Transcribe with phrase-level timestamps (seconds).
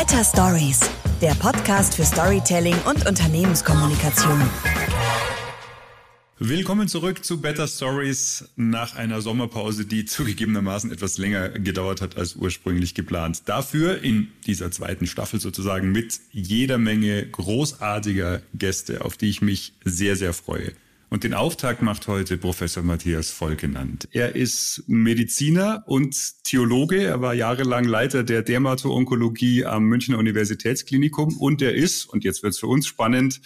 [0.00, 0.80] Better Stories,
[1.20, 4.40] der Podcast für Storytelling und Unternehmenskommunikation.
[6.38, 12.34] Willkommen zurück zu Better Stories nach einer Sommerpause, die zugegebenermaßen etwas länger gedauert hat als
[12.34, 13.42] ursprünglich geplant.
[13.44, 19.74] Dafür in dieser zweiten Staffel sozusagen mit jeder Menge großartiger Gäste, auf die ich mich
[19.84, 20.72] sehr, sehr freue.
[21.12, 24.08] Und den Auftakt macht heute Professor Matthias Voll genannt.
[24.12, 27.02] Er ist Mediziner und Theologe.
[27.02, 32.52] Er war jahrelang Leiter der Dermato-Onkologie am Münchner Universitätsklinikum und er ist, und jetzt wird
[32.52, 33.40] es für uns spannend,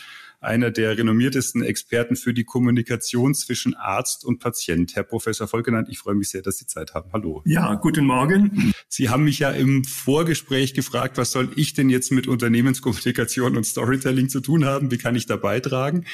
[0.45, 4.95] einer der renommiertesten Experten für die Kommunikation zwischen Arzt und Patient.
[4.95, 7.11] Herr Professor Volkenand, ich freue mich sehr, dass Sie Zeit haben.
[7.15, 7.43] Hallo.
[7.47, 8.75] Ja, guten Morgen.
[8.89, 13.65] Sie haben mich ja im Vorgespräch gefragt, was soll ich denn jetzt mit Unternehmenskommunikation und
[13.65, 14.91] Storytelling zu tun haben?
[14.91, 16.05] Wie kann ich da beitragen?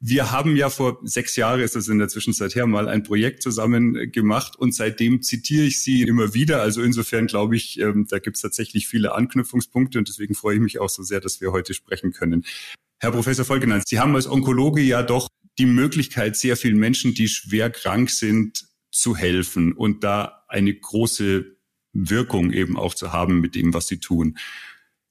[0.00, 3.42] Wir haben ja vor sechs Jahren, ist das in der Zwischenzeit her, mal ein Projekt
[3.42, 6.62] zusammen gemacht und seitdem zitiere ich Sie immer wieder.
[6.62, 10.60] Also insofern glaube ich, ähm, da gibt es tatsächlich viele Anknüpfungspunkte und deswegen freue ich
[10.60, 12.44] mich auch so sehr, dass wir heute sprechen können.
[13.00, 17.28] Herr Professor Volkenhans, Sie haben als Onkologe ja doch die Möglichkeit, sehr vielen Menschen, die
[17.28, 21.56] schwer krank sind, zu helfen und da eine große
[21.92, 24.38] Wirkung eben auch zu haben mit dem, was Sie tun.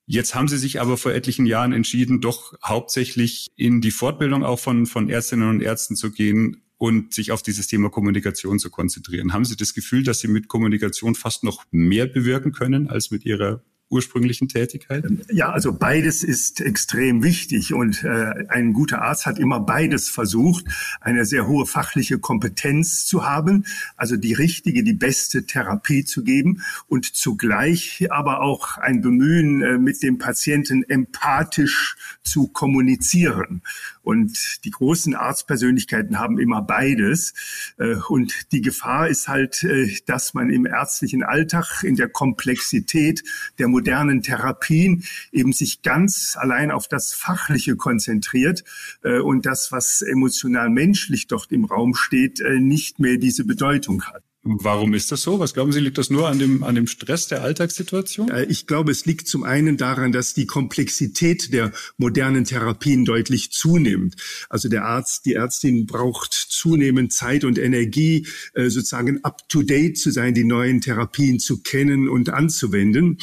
[0.10, 4.58] Jetzt haben Sie sich aber vor etlichen Jahren entschieden, doch hauptsächlich in die Fortbildung auch
[4.58, 9.34] von, von Ärztinnen und Ärzten zu gehen und sich auf dieses Thema Kommunikation zu konzentrieren.
[9.34, 13.26] Haben Sie das Gefühl, dass Sie mit Kommunikation fast noch mehr bewirken können als mit
[13.26, 15.06] Ihrer ursprünglichen Tätigkeit?
[15.32, 20.66] Ja, also beides ist extrem wichtig und äh, ein guter Arzt hat immer beides versucht,
[21.00, 26.64] eine sehr hohe fachliche Kompetenz zu haben, also die richtige, die beste Therapie zu geben
[26.88, 33.62] und zugleich aber auch ein Bemühen, äh, mit dem Patienten empathisch zu kommunizieren.
[34.02, 37.34] Und die großen Arztpersönlichkeiten haben immer beides.
[37.78, 43.24] Äh, und die Gefahr ist halt, äh, dass man im ärztlichen Alltag in der Komplexität
[43.60, 48.64] der modernen Therapien eben sich ganz allein auf das Fachliche konzentriert
[49.04, 54.24] äh, und das, was emotional menschlich dort im Raum steht, nicht mehr diese Bedeutung hat.
[54.50, 55.40] Warum ist das so?
[55.40, 58.32] Was glauben Sie, liegt das nur an dem, an dem Stress der Alltagssituation?
[58.48, 64.16] Ich glaube, es liegt zum einen daran, dass die Komplexität der modernen Therapien deutlich zunimmt.
[64.50, 70.34] Also der Arzt, die Ärztin braucht zunehmend Zeit und Energie, äh, sozusagen up-to-date zu sein,
[70.34, 73.18] die neuen Therapien zu kennen und anzuwenden.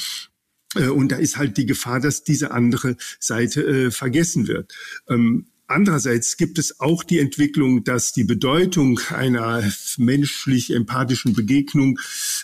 [0.75, 4.75] Äh, und da ist halt die Gefahr, dass diese andere Seite äh, vergessen wird.
[5.09, 9.63] Ähm, Andererseits gibt es auch die Entwicklung, dass die Bedeutung einer
[9.97, 11.99] menschlich empathischen Begegnung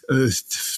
[0.09, 0.31] äh,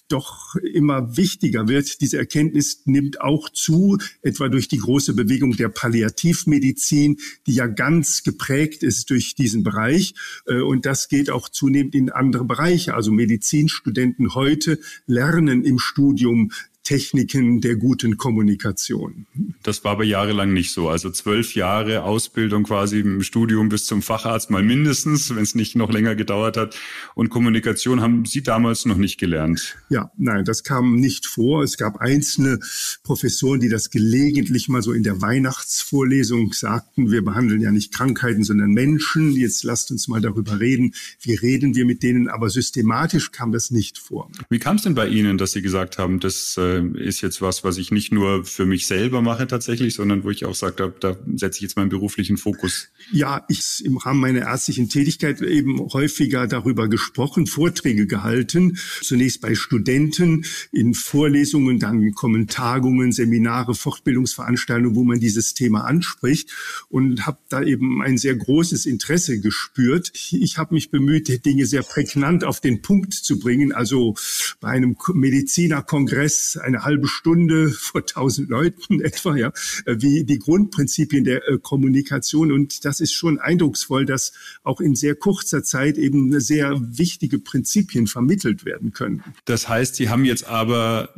[0.09, 2.01] doch immer wichtiger wird.
[2.01, 8.25] Diese Erkenntnis nimmt auch zu, etwa durch die große Bewegung der Palliativmedizin, die ja ganz
[8.25, 10.15] geprägt ist durch diesen Bereich.
[10.47, 12.95] Äh, und das geht auch zunehmend in andere Bereiche.
[12.95, 16.51] Also Medizinstudenten heute lernen im Studium
[16.85, 19.27] Techniken der guten Kommunikation.
[19.63, 20.89] Das war aber jahrelang nicht so.
[20.89, 25.77] Also zwölf Jahre Ausbildung quasi im Studium bis zum Facharzt mal mindestens, wenn es nicht
[25.77, 26.77] noch länger gedauert hat.
[27.15, 29.77] Und Kommunikation haben Sie damals noch nicht gelernt?
[29.91, 31.63] Ja, nein, das kam nicht vor.
[31.63, 32.59] Es gab einzelne
[33.05, 37.13] Professoren, die das gelegentlich mal so in der Weihnachtsvorlesung sagten.
[37.13, 39.33] Wir behandeln ja nicht Krankheiten, sondern Menschen.
[39.33, 40.95] Jetzt lasst uns mal darüber reden.
[41.21, 42.29] Wie reden wir mit denen?
[42.29, 44.31] Aber systematisch kam das nicht vor.
[44.51, 47.65] Wie kam es denn bei Ihnen, dass Sie gesagt haben, dass äh, ist jetzt was,
[47.65, 51.13] was ich nicht nur für mich selber mache tatsächlich, sondern wo ich auch sage, da,
[51.13, 52.89] da setze ich jetzt meinen beruflichen Fokus.
[53.13, 59.55] Ja, ich im Rahmen meiner ärztlichen Tätigkeit eben häufiger darüber gesprochen, Vorträge gehalten, zunächst bei
[59.55, 66.51] Studenten in Vorlesungen, dann kommen Tagungen, Seminare, Fortbildungsveranstaltungen, wo man dieses Thema anspricht
[66.89, 70.13] und habe da eben ein sehr großes Interesse gespürt.
[70.15, 73.73] Ich habe mich bemüht, Dinge sehr prägnant auf den Punkt zu bringen.
[73.73, 74.15] Also
[74.61, 79.53] bei einem Medizinerkongress eine halbe Stunde vor tausend Leuten etwa, ja,
[79.87, 82.53] wie die Grundprinzipien der äh, Kommunikation.
[82.53, 88.07] Und das ist schon eindrucksvoll, dass auch in sehr kurzer Zeit eben sehr wichtige Prinzipien
[88.07, 89.23] vermittelt werden können.
[89.45, 91.11] Das heißt, Sie haben jetzt aber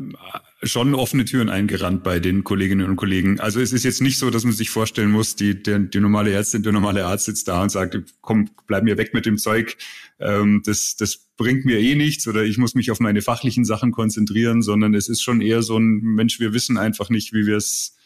[0.64, 3.40] schon offene Türen eingerannt bei den Kolleginnen und Kollegen.
[3.40, 6.32] Also es ist jetzt nicht so, dass man sich vorstellen muss, die, der, die normale
[6.32, 9.76] Ärztin, der normale Arzt sitzt da und sagt, komm, bleib mir weg mit dem Zeug,
[10.20, 13.93] ähm, das, das bringt mir eh nichts oder ich muss mich auf meine fachlichen Sachen
[13.93, 17.56] konzentrieren, sondern es ist schon eher so ein Mensch, wir wissen einfach nicht, wie wir
[17.56, 17.96] es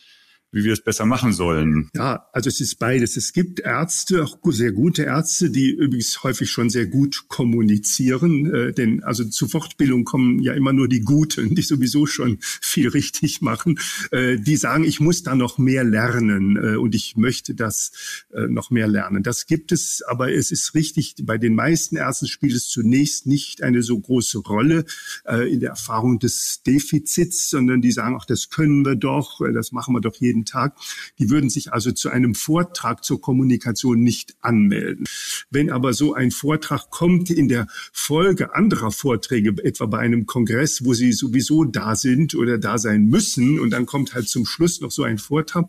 [0.50, 1.90] wie wir es besser machen sollen?
[1.94, 3.16] Ja, also es ist beides.
[3.16, 8.72] Es gibt Ärzte, auch sehr gute Ärzte, die übrigens häufig schon sehr gut kommunizieren, äh,
[8.72, 13.42] denn also zur Fortbildung kommen ja immer nur die Guten, die sowieso schon viel richtig
[13.42, 13.78] machen.
[14.10, 17.92] Äh, die sagen, ich muss da noch mehr lernen äh, und ich möchte das
[18.32, 19.22] äh, noch mehr lernen.
[19.22, 23.62] Das gibt es, aber es ist richtig, bei den meisten Ärzten spielt es zunächst nicht
[23.62, 24.84] eine so große Rolle
[25.26, 29.52] äh, in der Erfahrung des Defizits, sondern die sagen, ach, das können wir doch, äh,
[29.52, 30.76] das machen wir doch jeden jeden Tag.
[31.18, 35.04] Die würden sich also zu einem Vortrag zur Kommunikation nicht anmelden.
[35.50, 40.84] Wenn aber so ein Vortrag kommt in der Folge anderer Vorträge, etwa bei einem Kongress,
[40.84, 44.80] wo sie sowieso da sind oder da sein müssen, und dann kommt halt zum Schluss
[44.80, 45.66] noch so ein Vortrag,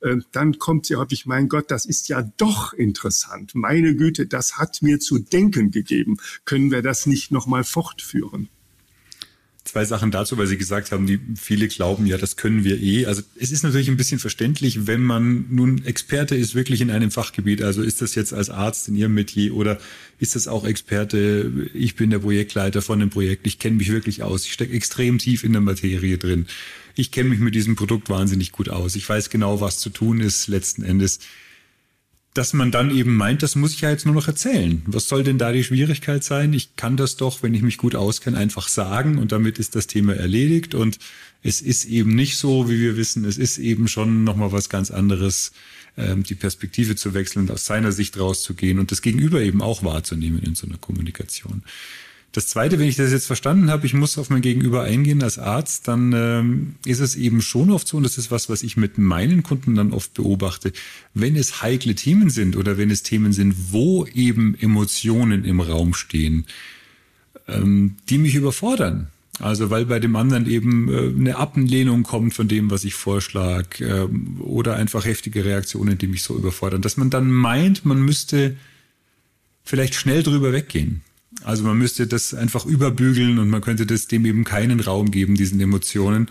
[0.00, 3.54] äh, dann kommt sie häufig, mein Gott, das ist ja doch interessant.
[3.54, 6.18] Meine Güte, das hat mir zu denken gegeben.
[6.44, 8.48] Können wir das nicht nochmal fortführen?
[9.72, 13.06] Zwei Sachen dazu, weil Sie gesagt haben, die viele glauben, ja, das können wir eh.
[13.06, 17.10] Also es ist natürlich ein bisschen verständlich, wenn man nun Experte ist wirklich in einem
[17.10, 17.62] Fachgebiet.
[17.62, 19.78] Also ist das jetzt als Arzt in Ihrem Metier oder
[20.18, 21.70] ist das auch Experte?
[21.72, 23.46] Ich bin der Projektleiter von dem Projekt.
[23.46, 24.44] Ich kenne mich wirklich aus.
[24.44, 26.46] Ich stecke extrem tief in der Materie drin.
[26.94, 28.94] Ich kenne mich mit diesem Produkt wahnsinnig gut aus.
[28.94, 31.20] Ich weiß genau, was zu tun ist letzten Endes
[32.34, 34.82] dass man dann eben meint, das muss ich ja jetzt nur noch erzählen.
[34.86, 36.54] Was soll denn da die Schwierigkeit sein?
[36.54, 39.86] Ich kann das doch, wenn ich mich gut auskenne, einfach sagen und damit ist das
[39.86, 40.74] Thema erledigt.
[40.74, 40.98] Und
[41.42, 44.90] es ist eben nicht so, wie wir wissen, es ist eben schon nochmal was ganz
[44.90, 45.52] anderes,
[45.98, 50.42] ähm, die Perspektive zu wechseln, aus seiner Sicht rauszugehen und das Gegenüber eben auch wahrzunehmen
[50.42, 51.62] in so einer Kommunikation.
[52.32, 55.38] Das Zweite, wenn ich das jetzt verstanden habe, ich muss auf mein Gegenüber eingehen als
[55.38, 58.78] Arzt, dann ähm, ist es eben schon oft so, und das ist was, was ich
[58.78, 60.72] mit meinen Kunden dann oft beobachte,
[61.12, 65.92] wenn es heikle Themen sind oder wenn es Themen sind, wo eben Emotionen im Raum
[65.92, 66.46] stehen,
[67.48, 69.08] ähm, die mich überfordern.
[69.38, 73.84] Also weil bei dem anderen eben äh, eine Ablehnung kommt von dem, was ich vorschlage,
[73.84, 78.56] äh, oder einfach heftige Reaktionen, die mich so überfordern, dass man dann meint, man müsste
[79.64, 81.02] vielleicht schnell drüber weggehen.
[81.44, 85.34] Also man müsste das einfach überbügeln und man könnte das dem eben keinen Raum geben,
[85.34, 86.28] diesen Emotionen.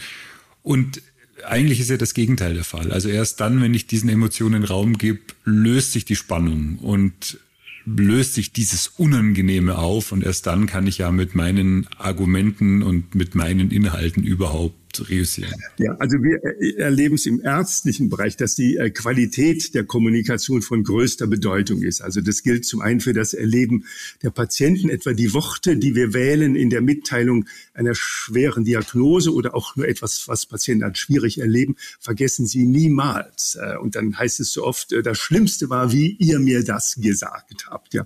[0.63, 1.01] Und
[1.45, 2.91] eigentlich ist ja das Gegenteil der Fall.
[2.91, 7.39] Also erst dann, wenn ich diesen Emotionen Raum gebe, löst sich die Spannung und
[7.85, 13.15] löst sich dieses Unangenehme auf und erst dann kann ich ja mit meinen Argumenten und
[13.15, 15.53] mit meinen Inhalten überhaupt reüssieren.
[15.77, 16.41] Ja, also wir
[16.77, 22.01] erleben es im ärztlichen Bereich, dass die äh, Qualität der Kommunikation von größter Bedeutung ist.
[22.01, 23.85] Also das gilt zum einen für das Erleben
[24.21, 29.55] der Patienten, etwa die Worte, die wir wählen in der Mitteilung einer schweren Diagnose oder
[29.55, 33.57] auch nur etwas, was Patienten als schwierig erleben, vergessen sie niemals.
[33.61, 36.95] Äh, und dann heißt es so oft, äh, das Schlimmste war, wie ihr mir das
[36.95, 37.93] gesagt habt.
[37.93, 38.05] Ja,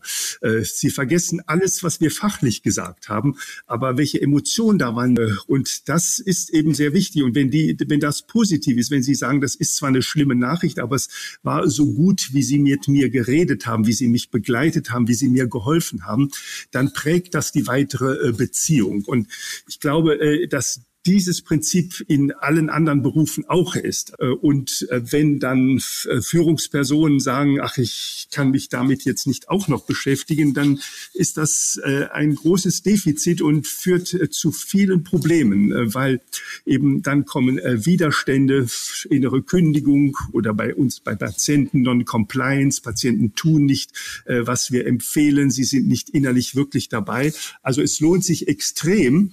[0.63, 3.37] sie vergessen alles, was wir fachlich gesagt haben,
[3.67, 5.17] aber welche Emotionen da waren.
[5.47, 7.23] Und das ist eben sehr wichtig.
[7.23, 10.35] Und wenn die, wenn das positiv ist, wenn Sie sagen, das ist zwar eine schlimme
[10.35, 11.09] Nachricht, aber es
[11.43, 15.13] war so gut, wie Sie mit mir geredet haben, wie Sie mich begleitet haben, wie
[15.13, 16.31] Sie mir geholfen haben,
[16.71, 19.03] dann prägt das die weitere äh, Beziehung.
[19.05, 19.27] Und
[19.67, 24.13] ich glaube, äh, dass dieses Prinzip in allen anderen Berufen auch ist.
[24.19, 29.49] Äh, und äh, wenn dann äh, Führungspersonen sagen, ach, ich kann mich damit jetzt nicht
[29.49, 30.79] auch noch beschäftigen, dann
[31.13, 31.79] ist das
[32.11, 36.21] ein großes Defizit und führt zu vielen Problemen, weil
[36.65, 38.67] eben dann kommen Widerstände,
[39.09, 42.81] innere Kündigung oder bei uns bei Patienten Non-Compliance.
[42.81, 43.91] Patienten tun nicht,
[44.25, 45.51] was wir empfehlen.
[45.51, 47.33] Sie sind nicht innerlich wirklich dabei.
[47.61, 49.31] Also es lohnt sich extrem,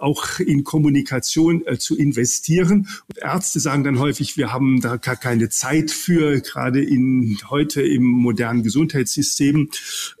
[0.00, 2.88] auch in Kommunikation Kommunikation äh, zu investieren.
[3.08, 7.82] Und Ärzte sagen dann häufig, wir haben da gar keine Zeit für, gerade in heute
[7.82, 9.68] im modernen Gesundheitssystem.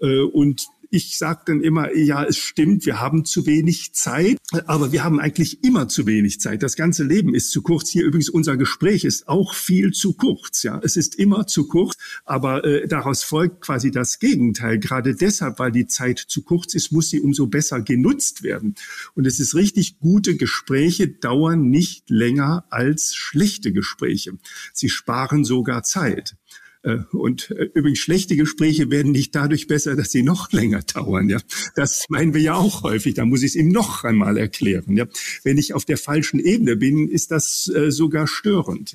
[0.00, 4.90] Äh, und ich sage dann immer, ja, es stimmt, wir haben zu wenig Zeit, aber
[4.90, 6.62] wir haben eigentlich immer zu wenig Zeit.
[6.62, 7.88] Das ganze Leben ist zu kurz.
[7.90, 10.64] Hier übrigens unser Gespräch ist auch viel zu kurz.
[10.64, 11.94] Ja, es ist immer zu kurz,
[12.24, 14.78] aber äh, daraus folgt quasi das Gegenteil.
[14.80, 18.74] Gerade deshalb, weil die Zeit zu kurz ist, muss sie umso besser genutzt werden.
[19.14, 24.32] Und es ist richtig, gute Gespräche dauern nicht länger als schlechte Gespräche.
[24.72, 26.36] Sie sparen sogar Zeit.
[26.82, 31.28] Äh, und äh, übrigens schlechte Gespräche werden nicht dadurch besser, dass sie noch länger dauern.
[31.28, 31.38] Ja,
[31.76, 33.14] das meinen wir ja auch häufig.
[33.14, 34.96] Da muss ich es ihm noch einmal erklären.
[34.96, 35.06] Ja,
[35.44, 38.92] wenn ich auf der falschen Ebene bin, ist das äh, sogar störend.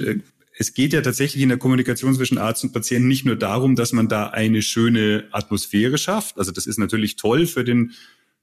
[0.58, 3.92] Es geht ja tatsächlich in der Kommunikation zwischen Arzt und Patienten nicht nur darum, dass
[3.92, 6.38] man da eine schöne Atmosphäre schafft.
[6.38, 7.92] Also das ist natürlich toll für den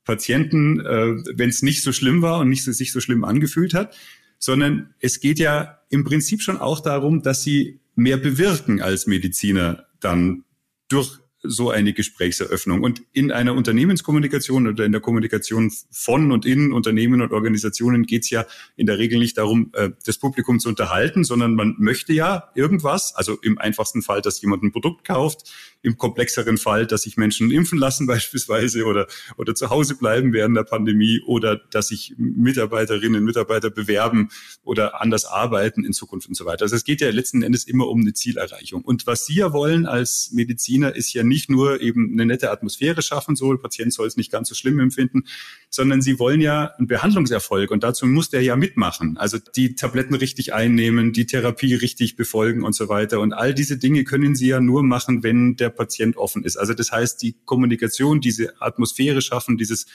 [0.04, 3.72] Patienten, äh, wenn es nicht so schlimm war und nicht so, sich so schlimm angefühlt
[3.72, 3.96] hat,
[4.42, 9.87] sondern es geht ja im Prinzip schon auch darum, dass sie mehr bewirken als Mediziner
[10.00, 10.42] dann
[10.88, 12.82] durch so eine Gesprächseröffnung.
[12.82, 18.22] Und in einer Unternehmenskommunikation oder in der Kommunikation von und in Unternehmen und Organisationen geht
[18.22, 18.44] es ja
[18.76, 23.14] in der Regel nicht darum, äh, das Publikum zu unterhalten, sondern man möchte ja irgendwas,
[23.14, 27.50] also im einfachsten Fall, dass jemand ein Produkt kauft, im komplexeren Fall, dass sich Menschen
[27.50, 33.24] impfen lassen beispielsweise oder, oder zu Hause bleiben während der Pandemie oder dass sich Mitarbeiterinnen,
[33.24, 34.30] Mitarbeiter bewerben
[34.62, 36.62] oder anders arbeiten in Zukunft und so weiter.
[36.62, 38.82] Also es geht ja letzten Endes immer um eine Zielerreichung.
[38.82, 43.02] Und was Sie ja wollen als Mediziner ist ja nicht nur eben eine nette Atmosphäre
[43.02, 45.24] schaffen, so der Patient soll es nicht ganz so schlimm empfinden,
[45.68, 49.16] sondern Sie wollen ja einen Behandlungserfolg und dazu muss der ja mitmachen.
[49.16, 53.20] Also die Tabletten richtig einnehmen, die Therapie richtig befolgen und so weiter.
[53.20, 56.56] Und all diese Dinge können Sie ja nur machen, wenn der Patient offen ist.
[56.56, 59.86] Also das heißt, die Kommunikation, diese Atmosphäre schaffen, dieses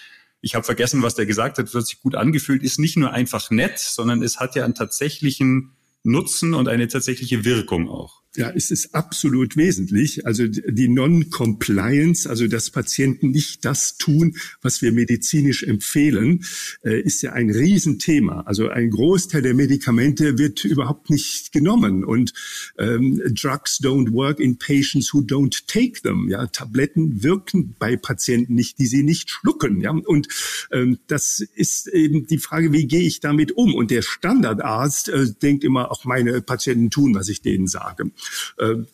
[0.41, 3.49] ich habe vergessen, was der gesagt hat, wird sich gut angefühlt, ist nicht nur einfach
[3.49, 8.21] nett, sondern es hat ja einen tatsächlichen Nutzen und eine tatsächliche Wirkung auch.
[8.37, 10.25] Es ist absolut wesentlich.
[10.25, 16.43] Also die Non-Compliance, also dass Patienten nicht das tun, was wir medizinisch empfehlen,
[16.83, 18.41] äh, ist ja ein Riesenthema.
[18.41, 22.33] Also ein Großteil der Medikamente wird überhaupt nicht genommen und
[22.77, 26.29] ähm, Drugs don't work in patients who don't take them.
[26.29, 29.81] Ja, Tabletten wirken bei Patienten nicht, die sie nicht schlucken.
[29.81, 30.27] Ja, und
[30.71, 33.73] ähm, das ist eben die Frage, wie gehe ich damit um?
[33.73, 38.11] Und der Standardarzt äh, denkt immer, auch meine Patienten tun, was ich denen sage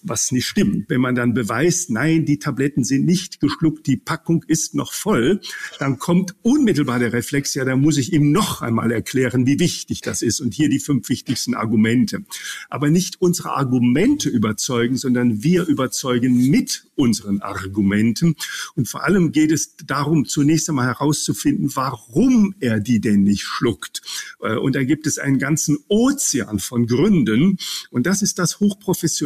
[0.02, 0.90] was nicht stimmt.
[0.90, 5.42] Wenn man dann beweist, nein, die Tabletten sind nicht geschluckt, die Packung ist noch voll,
[5.80, 10.02] dann kommt unmittelbar der Reflex, ja, da muss ich ihm noch einmal erklären, wie wichtig
[10.02, 10.40] das ist.
[10.42, 12.24] Und hier die fünf wichtigsten Argumente.
[12.70, 18.36] Aber nicht unsere Argumente überzeugen, sondern wir überzeugen mit unseren Argumenten.
[18.76, 24.02] Und vor allem geht es darum, zunächst einmal herauszufinden, warum er die denn nicht schluckt.
[24.42, 27.58] Äh, und da gibt es einen ganzen Ozean von Gründen.
[27.90, 29.23] Und das ist das Hochprofessionelle,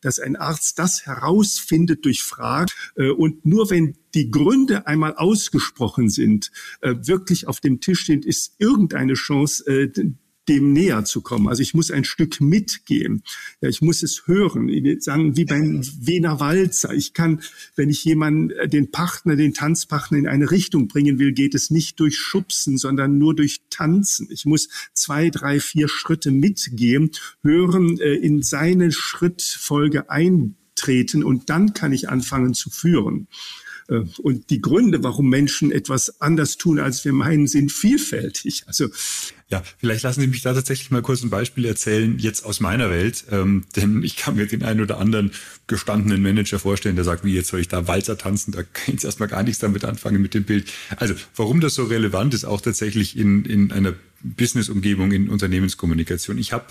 [0.00, 2.70] dass ein Arzt das herausfindet durch Fragen.
[2.96, 8.24] Äh, und nur wenn die Gründe einmal ausgesprochen sind, äh, wirklich auf dem Tisch sind,
[8.24, 9.64] ist irgendeine Chance,
[10.48, 11.48] dem näher zu kommen.
[11.48, 13.22] Also ich muss ein Stück mitgehen.
[13.60, 14.70] Ja, ich muss es hören.
[15.00, 16.92] Sagen wie beim Wiener Walzer.
[16.94, 17.42] Ich kann,
[17.74, 21.70] wenn ich jemanden, äh, den Partner, den Tanzpartner in eine Richtung bringen will, geht es
[21.70, 24.28] nicht durch Schubsen, sondern nur durch Tanzen.
[24.30, 27.10] Ich muss zwei, drei, vier Schritte mitgehen,
[27.42, 33.28] hören, äh, in seine Schrittfolge eintreten und dann kann ich anfangen zu führen.
[33.88, 38.64] Äh, und die Gründe, warum Menschen etwas anders tun, als wir meinen, sind vielfältig.
[38.66, 38.88] Also
[39.48, 42.90] ja, vielleicht lassen Sie mich da tatsächlich mal kurz ein Beispiel erzählen, jetzt aus meiner
[42.90, 43.24] Welt.
[43.30, 45.30] Ähm, denn ich kann mir den einen oder anderen
[45.68, 48.50] gestandenen Manager vorstellen, der sagt, wie jetzt soll ich da Walzer tanzen?
[48.50, 50.72] Da kann ich jetzt erstmal gar nichts damit anfangen mit dem Bild.
[50.96, 56.38] Also, warum das so relevant ist, auch tatsächlich in, in einer Business-Umgebung, in Unternehmenskommunikation.
[56.38, 56.66] Ich habe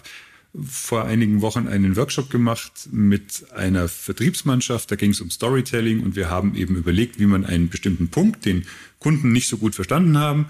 [0.63, 4.91] vor einigen Wochen einen Workshop gemacht mit einer Vertriebsmannschaft.
[4.91, 8.46] Da ging es um Storytelling und wir haben eben überlegt, wie man einen bestimmten Punkt,
[8.46, 8.65] den
[9.00, 10.48] Kunden nicht so gut verstanden haben,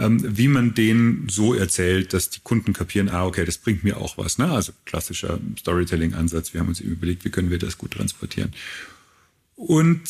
[0.00, 4.16] wie man den so erzählt, dass die Kunden kapieren, ah, okay, das bringt mir auch
[4.16, 4.38] was.
[4.38, 4.48] Ne?
[4.48, 6.54] Also klassischer Storytelling-Ansatz.
[6.54, 8.52] Wir haben uns eben überlegt, wie können wir das gut transportieren.
[9.56, 10.02] Und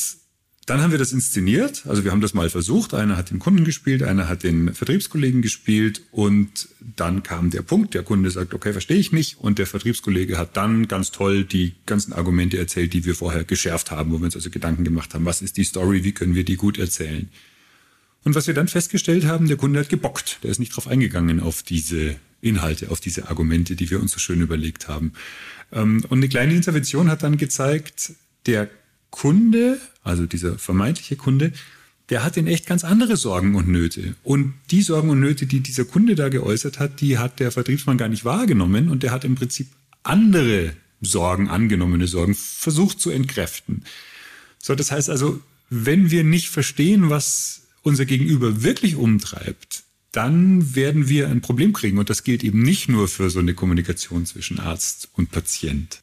[0.66, 1.85] dann haben wir das inszeniert.
[1.87, 2.92] Also wir haben das mal versucht.
[2.92, 7.95] Einer hat den Kunden gespielt, einer hat den Vertriebskollegen gespielt und dann kam der Punkt,
[7.95, 9.38] der Kunde sagt, okay, verstehe ich nicht.
[9.38, 13.90] Und der Vertriebskollege hat dann ganz toll die ganzen Argumente erzählt, die wir vorher geschärft
[13.90, 16.45] haben, wo wir uns also Gedanken gemacht haben, was ist die Story, wie können wir
[16.45, 17.30] die gut erzählen.
[18.25, 20.40] Und was wir dann festgestellt haben, der Kunde hat gebockt.
[20.42, 24.18] Der ist nicht drauf eingegangen auf diese Inhalte, auf diese Argumente, die wir uns so
[24.18, 25.12] schön überlegt haben.
[25.72, 28.12] Ähm, und eine kleine Intervention hat dann gezeigt,
[28.46, 28.68] der
[29.10, 31.52] Kunde, also dieser vermeintliche Kunde,
[32.10, 34.14] der hat in echt ganz andere Sorgen und Nöte.
[34.22, 37.98] Und die Sorgen und Nöte, die dieser Kunde da geäußert hat, die hat der Vertriebsmann
[37.98, 39.68] gar nicht wahrgenommen und der hat im Prinzip
[40.02, 43.84] andere Sorgen, angenommene Sorgen, versucht zu entkräften.
[44.58, 51.08] So, das heißt also, wenn wir nicht verstehen, was unser Gegenüber wirklich umtreibt, dann werden
[51.08, 51.99] wir ein Problem kriegen.
[51.99, 56.02] Und das gilt eben nicht nur für so eine Kommunikation zwischen Arzt und Patient.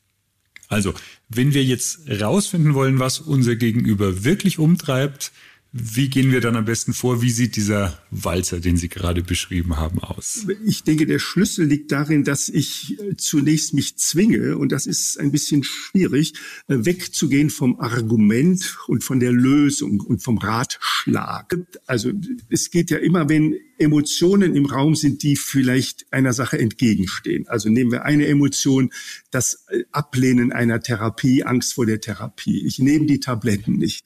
[0.68, 0.94] Also,
[1.30, 5.32] wenn wir jetzt rausfinden wollen, was unser Gegenüber wirklich umtreibt,
[5.78, 7.22] wie gehen wir dann am besten vor?
[7.22, 10.48] Wie sieht dieser Walzer, den Sie gerade beschrieben haben, aus?
[10.66, 15.20] Ich denke, der Schlüssel liegt darin, dass ich äh, zunächst mich zwinge, und das ist
[15.20, 16.32] ein bisschen schwierig,
[16.70, 21.58] äh, wegzugehen vom Argument und von der Lösung und vom Ratschlag.
[21.86, 22.14] Also
[22.50, 27.50] es geht ja immer, wenn Emotionen im Raum sind, die vielleicht einer Sache entgegenstehen.
[27.50, 28.92] Also nehmen wir eine Emotion,
[29.30, 32.66] das äh, Ablehnen einer Therapie, Angst vor der Therapie.
[32.66, 34.06] Ich nehme die Tabletten nicht.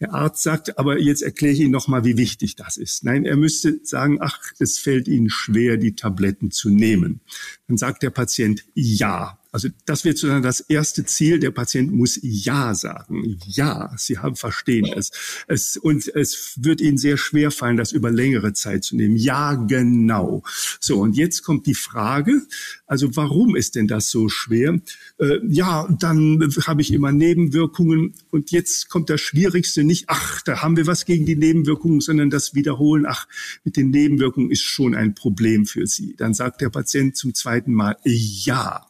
[0.00, 3.04] Der Arzt sagt, aber jetzt erkläre ich Ihnen noch mal, wie wichtig das ist.
[3.04, 7.20] Nein, er müsste sagen, ach, es fällt Ihnen schwer, die Tabletten zu nehmen.
[7.68, 11.38] Dann sagt der Patient, ja, Also das wird sozusagen das erste Ziel.
[11.38, 13.38] Der Patient muss Ja sagen.
[13.46, 15.12] Ja, Sie haben verstehen es.
[15.46, 15.76] es.
[15.76, 19.14] Und es wird Ihnen sehr schwer fallen, das über längere Zeit zu nehmen.
[19.14, 20.42] Ja, genau.
[20.80, 22.42] So, und jetzt kommt die Frage,
[22.88, 24.80] also warum ist denn das so schwer?
[25.18, 28.14] Äh, ja, dann habe ich immer Nebenwirkungen.
[28.32, 32.28] Und jetzt kommt das Schwierigste nicht, ach, da haben wir was gegen die Nebenwirkungen, sondern
[32.28, 33.28] das Wiederholen, ach,
[33.62, 36.16] mit den Nebenwirkungen ist schon ein Problem für Sie.
[36.16, 38.84] Dann sagt der Patient zum zweiten Mal, ja.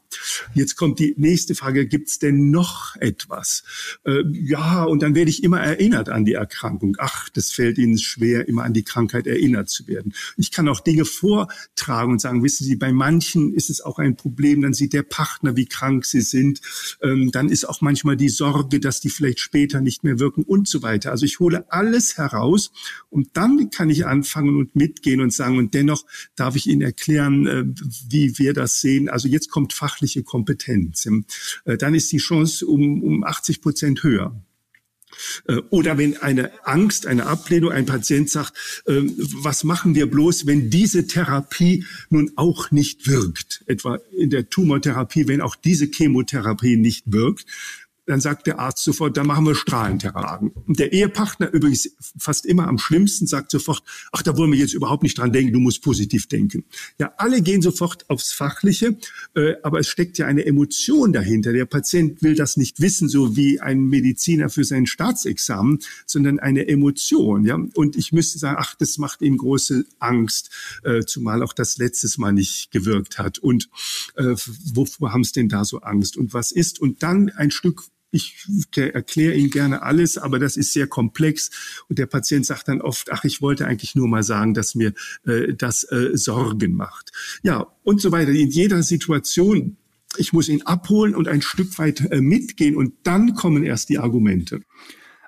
[0.55, 3.65] Jetzt kommt die nächste Frage, gibt es denn noch etwas?
[4.05, 6.97] Äh, ja, und dann werde ich immer erinnert an die Erkrankung.
[6.99, 10.15] Ach, das fällt Ihnen schwer, immer an die Krankheit erinnert zu werden.
[10.37, 14.17] Ich kann auch Dinge vortragen und sagen, wissen Sie, bei manchen ist es auch ein
[14.17, 16.61] Problem, dann sieht der Partner, wie krank sie sind.
[17.03, 20.69] Ähm, dann ist auch manchmal die Sorge, dass die vielleicht später nicht mehr wirken und
[20.69, 21.11] so weiter.
[21.11, 22.73] Also ich hole alles heraus
[23.11, 26.05] und dann kann ich anfangen und mitgehen und sagen, und dennoch
[26.37, 27.65] darf ich Ihnen erklären, äh,
[28.09, 29.09] wie wir das sehen.
[29.09, 31.09] Also jetzt kommt fachlich fachliche Kompetenz,
[31.65, 34.35] äh, dann ist die Chance um, um 80 Prozent höher.
[35.47, 38.53] Äh, oder wenn eine Angst, eine Ablehnung, ein Patient sagt,
[38.87, 43.63] ähm, was machen wir bloß, wenn diese Therapie nun auch nicht wirkt?
[43.67, 47.47] Etwa in der Tumortherapie, wenn auch diese Chemotherapie nicht wirkt,
[48.07, 50.51] dann sagt der Arzt sofort, da machen wir Strahlentherapien.
[50.51, 53.83] Und der Ehepartner übrigens fast immer am schlimmsten sagt sofort,
[54.13, 56.65] ach, da wollen wir jetzt überhaupt nicht dran denken, du musst positiv denken.
[56.99, 58.99] Ja, alle gehen sofort aufs Fachliche,
[59.35, 61.53] äh, aber es steckt ja eine Emotion dahinter.
[61.53, 66.69] Der Patient will das nicht wissen, so wie ein Mediziner für sein Staatsexamen, sondern eine
[66.69, 67.45] Emotion.
[67.45, 70.51] Ja, und ich müsste sagen, ach, das macht ihm große Angst,
[70.83, 73.39] äh, zumal auch das letztes Mal nicht gewirkt hat.
[73.39, 73.71] Und
[74.17, 74.35] äh,
[74.75, 76.17] wovor haben es denn da so Angst?
[76.17, 76.81] Und was ist?
[76.81, 77.85] Und dann ein Stück
[78.15, 81.51] ich erkläre Ihnen gerne alles, aber das ist sehr komplex.
[81.89, 84.93] Und der Patient sagt dann oft, ach, ich wollte eigentlich nur mal sagen, dass mir
[85.27, 87.13] äh, das äh, Sorgen macht.
[87.43, 88.31] Ja, und so weiter.
[88.31, 89.77] In jeder Situation
[90.17, 93.99] ich muss ihn abholen und ein Stück weit äh, mitgehen und dann kommen erst die
[93.99, 94.61] Argumente.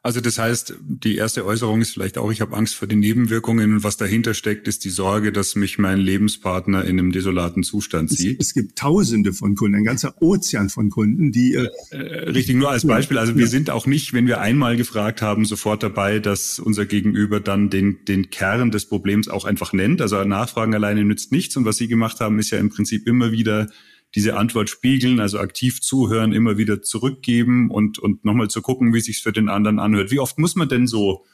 [0.07, 3.75] Also das heißt, die erste Äußerung ist vielleicht auch, ich habe Angst vor den Nebenwirkungen
[3.75, 8.11] und was dahinter steckt, ist die Sorge, dass mich mein Lebenspartner in einem desolaten Zustand
[8.11, 8.41] sieht.
[8.41, 12.55] Es, es gibt Tausende von Kunden, ein ganzer Ozean von Kunden, die äh, äh, richtig
[12.55, 13.19] nur als Beispiel.
[13.19, 17.41] Also wir sind auch nicht, wenn wir einmal gefragt haben, sofort dabei, dass unser Gegenüber
[17.41, 20.01] dann den den Kern des Problems auch einfach nennt.
[20.01, 23.33] Also Nachfragen alleine nützt nichts und was Sie gemacht haben, ist ja im Prinzip immer
[23.33, 23.67] wieder
[24.17, 29.01] diese Antwort spiegeln, also aktiv zuhören, immer wieder zurückgeben und, und nochmal zu gucken, wie
[29.01, 30.11] sich's für den anderen anhört.
[30.11, 31.25] Wie oft muss man denn so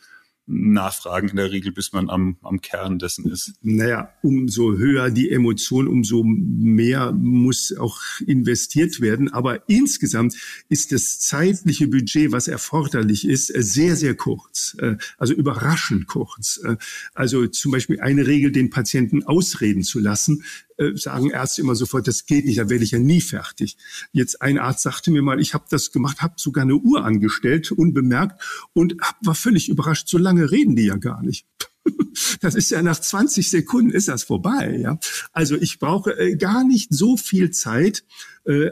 [0.47, 3.55] nachfragen in der Regel, bis man am, am Kern dessen ist.
[3.63, 9.33] Naja, umso höher die Emotion, umso mehr muss auch investiert werden.
[9.33, 10.35] Aber insgesamt
[10.69, 14.77] ist das zeitliche Budget, was erforderlich ist, sehr, sehr kurz.
[14.81, 16.61] Äh, also überraschend kurz.
[16.65, 16.77] Äh,
[17.15, 20.43] also zum Beispiel eine Regel, den Patienten ausreden zu lassen,
[20.83, 23.77] äh, sagen Ärzte immer sofort, das geht nicht, da werde ich ja nie fertig.
[24.13, 27.71] Jetzt ein Arzt sagte mir mal, ich habe das gemacht, habe sogar eine Uhr angestellt,
[27.73, 28.43] unbemerkt
[28.73, 31.47] und hab, war völlig überrascht, so lange reden die ja gar nicht.
[32.41, 34.79] Das ist ja nach 20 Sekunden ist das vorbei.
[34.81, 34.99] Ja?
[35.33, 38.05] Also ich brauche äh, gar nicht so viel Zeit.
[38.45, 38.71] Äh,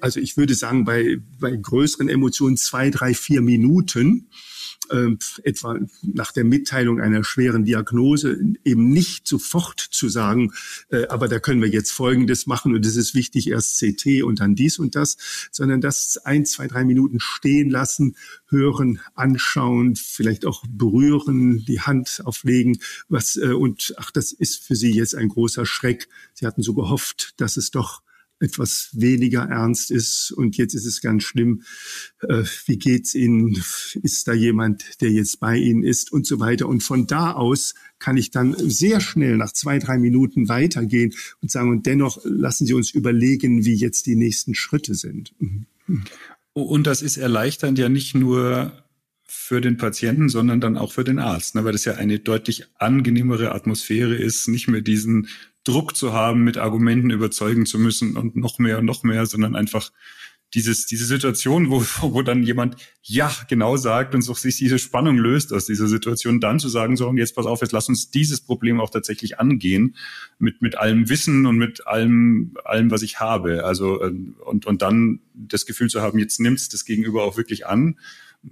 [0.00, 4.28] also ich würde sagen, bei, bei größeren Emotionen zwei, drei, vier Minuten
[4.90, 10.52] äh, etwa nach der Mitteilung einer schweren Diagnose eben nicht sofort zu sagen,
[10.90, 14.40] äh, aber da können wir jetzt Folgendes machen und es ist wichtig, erst CT und
[14.40, 15.16] dann dies und das,
[15.50, 18.16] sondern das ein, zwei, drei Minuten stehen lassen,
[18.48, 24.76] hören, anschauen, vielleicht auch berühren, die Hand auflegen, was äh, und ach, das ist für
[24.76, 26.08] Sie jetzt ein großer Schreck.
[26.34, 28.02] Sie hatten so gehofft, dass es doch
[28.40, 31.62] etwas weniger ernst ist und jetzt ist es ganz schlimm.
[32.22, 33.62] Äh, wie geht's Ihnen?
[34.02, 36.68] Ist da jemand, der jetzt bei Ihnen ist und so weiter?
[36.68, 41.50] Und von da aus kann ich dann sehr schnell nach zwei, drei Minuten weitergehen und
[41.50, 45.34] sagen, und dennoch lassen Sie uns überlegen, wie jetzt die nächsten Schritte sind.
[45.38, 45.66] Mhm.
[46.52, 48.72] Und das ist erleichternd ja nicht nur
[49.30, 51.64] für den Patienten, sondern dann auch für den Arzt, ne?
[51.64, 55.28] weil das ja eine deutlich angenehmere Atmosphäre ist, nicht mehr diesen
[55.68, 59.54] Druck zu haben, mit Argumenten überzeugen zu müssen und noch mehr und noch mehr, sondern
[59.54, 59.90] einfach
[60.54, 65.18] dieses, diese Situation, wo, wo dann jemand ja genau sagt und so sich diese Spannung
[65.18, 68.10] löst aus dieser Situation, dann zu sagen, so, und jetzt pass auf, jetzt lass uns
[68.10, 69.96] dieses Problem auch tatsächlich angehen,
[70.38, 73.64] mit, mit allem Wissen und mit allem, allem, was ich habe.
[73.64, 74.14] Also, äh,
[74.46, 77.98] und, und dann das Gefühl zu haben, jetzt nimmt's das Gegenüber auch wirklich an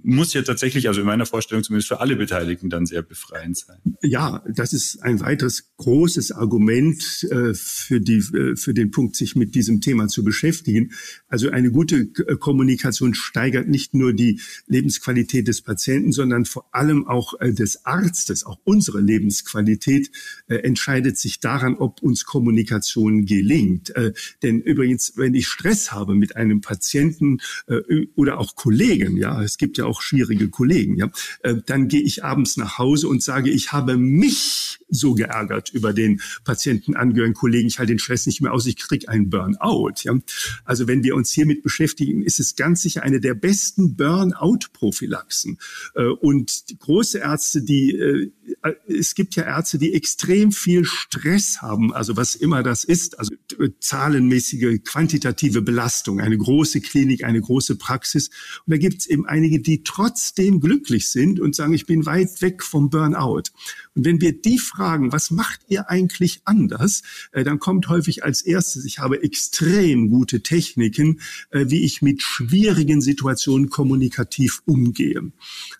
[0.03, 3.77] muss ja tatsächlich, also in meiner Vorstellung zumindest für alle Beteiligten dann sehr befreiend sein.
[4.01, 9.35] Ja, das ist ein weiteres großes Argument äh, für, die, äh, für den Punkt, sich
[9.35, 10.91] mit diesem Thema zu beschäftigen.
[11.27, 17.07] Also eine gute äh, Kommunikation steigert nicht nur die Lebensqualität des Patienten, sondern vor allem
[17.07, 20.11] auch äh, des Arztes, auch unsere Lebensqualität
[20.47, 23.93] äh, entscheidet sich daran, ob uns Kommunikation gelingt.
[24.43, 27.39] Denn übrigens, wenn ich Stress habe mit einem Patienten
[28.15, 31.09] oder auch Kollegen, ja, es gibt ja auch schwierige Kollegen, ja,
[31.65, 36.21] dann gehe ich abends nach Hause und sage, ich habe mich so geärgert über den
[36.43, 39.93] Patientenangehörigen Kollegen, ich halte den Stress nicht mehr aus, ich kriege einen Burnout.
[40.03, 40.17] Ja.
[40.65, 45.57] Also wenn wir uns hiermit beschäftigen, ist es ganz sicher eine der besten Burnout-Prophylaxen.
[45.95, 48.31] Äh, und große Ärzte, die äh,
[48.87, 53.33] es gibt ja Ärzte, die extrem viel Stress haben, also was immer das ist, also
[53.79, 58.29] zahlenmäßige, quantitative Belastung, eine große Klinik, eine große Praxis.
[58.65, 62.41] Und da gibt es eben einige, die trotzdem glücklich sind und sagen, ich bin weit
[62.41, 63.43] weg vom Burnout.
[63.97, 68.43] Und wenn wir die fragen, was macht ihr eigentlich anders, äh, dann kommt häufig als
[68.43, 75.31] erstes, ich habe extrem gute Techniken, äh, wie ich mit schwierigen Situationen kommunikativ umgehe.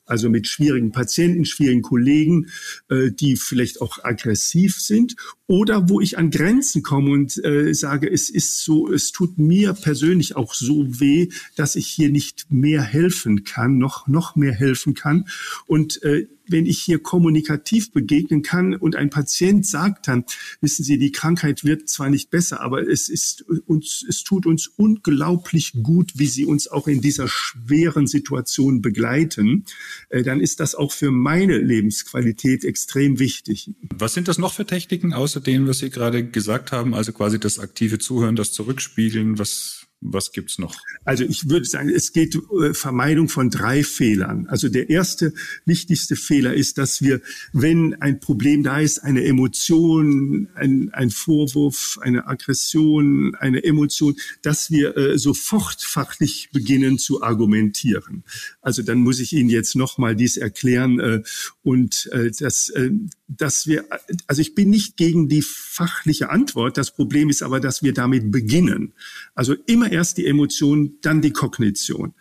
[0.08, 2.48] Also mit schwierigen Patienten, schwierigen Kollegen,
[2.90, 7.40] äh, die vielleicht auch aggressiv sind oder wo ich an Grenzen komme und
[7.72, 12.48] sage, es ist so, es tut mir persönlich auch so weh, dass ich hier nicht
[12.50, 15.26] mehr helfen kann, noch, noch mehr helfen kann.
[15.66, 16.02] Und
[16.50, 20.26] wenn ich hier kommunikativ begegnen kann und ein Patient sagt dann,
[20.62, 24.68] wissen Sie, die Krankheit wird zwar nicht besser, aber es ist uns, es tut uns
[24.68, 29.66] unglaublich gut, wie Sie uns auch in dieser schweren Situation begleiten,
[30.10, 33.72] äh, dann ist das auch für meine Lebensqualität extrem wichtig.
[33.98, 36.94] Was sind das noch für Techniken außer denen, was Sie gerade gesagt haben?
[36.94, 40.76] Also quasi das aktive Zuhören, das Zurückspiegeln, was was gibt's noch?
[41.06, 44.46] Also ich würde sagen, es geht äh, Vermeidung von drei Fehlern.
[44.48, 45.34] Also der erste
[45.66, 51.98] wichtigste Fehler ist, dass wir, wenn ein Problem da ist, eine Emotion, ein, ein Vorwurf,
[52.02, 58.24] eine Aggression, eine Emotion, dass wir äh, sofort fachlich beginnen zu argumentieren.
[58.62, 61.24] Also dann muss ich Ihnen jetzt nochmal dies erklären äh,
[61.64, 62.92] und äh, das, äh,
[63.28, 63.86] dass wir,
[64.26, 66.78] also ich bin nicht gegen die fachliche Antwort.
[66.78, 68.94] Das Problem ist aber, dass wir damit beginnen.
[69.36, 72.14] Also immer erst die Emotion, dann die Kognition.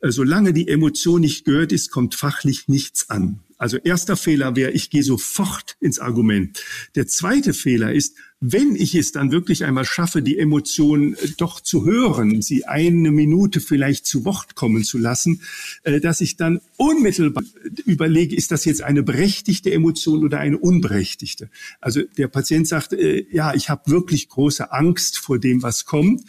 [0.00, 3.40] Äh, solange die Emotion nicht gehört ist, kommt fachlich nichts an.
[3.58, 6.62] Also erster Fehler wäre, ich gehe sofort ins Argument.
[6.94, 11.60] Der zweite Fehler ist, wenn ich es dann wirklich einmal schaffe, die Emotionen äh, doch
[11.60, 15.42] zu hören, sie eine Minute vielleicht zu Wort kommen zu lassen,
[15.82, 17.42] äh, dass ich dann unmittelbar
[17.84, 21.50] überlege, ist das jetzt eine berechtigte Emotion oder eine unberechtigte?
[21.80, 26.22] Also der Patient sagt, äh, ja, ich habe wirklich große Angst vor dem, was kommt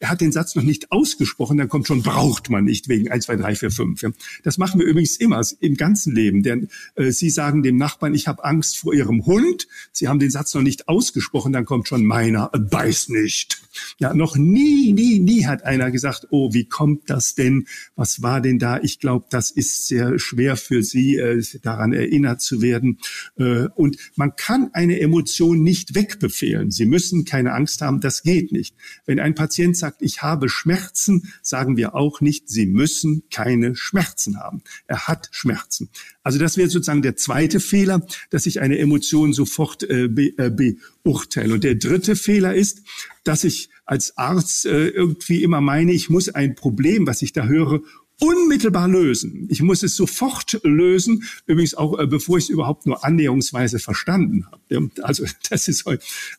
[0.00, 3.24] er hat den Satz noch nicht ausgesprochen, dann kommt schon, braucht man nicht wegen 1,
[3.26, 4.04] 2, 3, 4, 5.
[4.42, 6.42] Das machen wir übrigens immer im ganzen Leben.
[6.42, 9.68] Denn äh, Sie sagen dem Nachbarn, ich habe Angst vor Ihrem Hund.
[9.92, 13.62] Sie haben den Satz noch nicht ausgesprochen, dann kommt schon meiner, äh, beiß nicht.
[13.98, 17.66] Ja, noch nie, nie, nie hat einer gesagt, oh, wie kommt das denn?
[17.96, 18.80] Was war denn da?
[18.80, 22.98] Ich glaube, das ist sehr schwer für Sie, äh, daran erinnert zu werden.
[23.36, 26.70] Äh, und man kann eine Emotion nicht wegbefehlen.
[26.70, 28.74] Sie müssen keine Angst haben, das geht nicht.
[29.06, 34.40] Wenn ein Patient sagt, ich habe Schmerzen, sagen wir auch nicht, Sie müssen keine Schmerzen
[34.40, 34.62] haben.
[34.86, 35.90] Er hat Schmerzen.
[36.22, 40.50] Also das wäre sozusagen der zweite Fehler, dass ich eine Emotion sofort äh, be, äh,
[40.50, 41.54] beurteile.
[41.54, 42.82] Und der dritte Fehler ist,
[43.24, 47.44] dass ich als Arzt äh, irgendwie immer meine, ich muss ein Problem, was ich da
[47.44, 47.82] höre,
[48.20, 49.46] unmittelbar lösen.
[49.50, 54.46] Ich muss es sofort lösen, übrigens auch äh, bevor ich es überhaupt nur annäherungsweise verstanden
[54.46, 54.90] habe.
[55.02, 55.84] Also das ist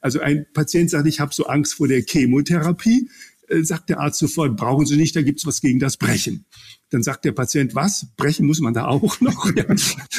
[0.02, 3.10] also ein Patient sagt, ich habe so Angst vor der Chemotherapie.
[3.48, 6.46] Äh, sagt der Arzt sofort, brauchen Sie nicht, da gibt's was gegen das Brechen.
[6.90, 8.08] Dann sagt der Patient, was?
[8.18, 9.52] Brechen muss man da auch noch?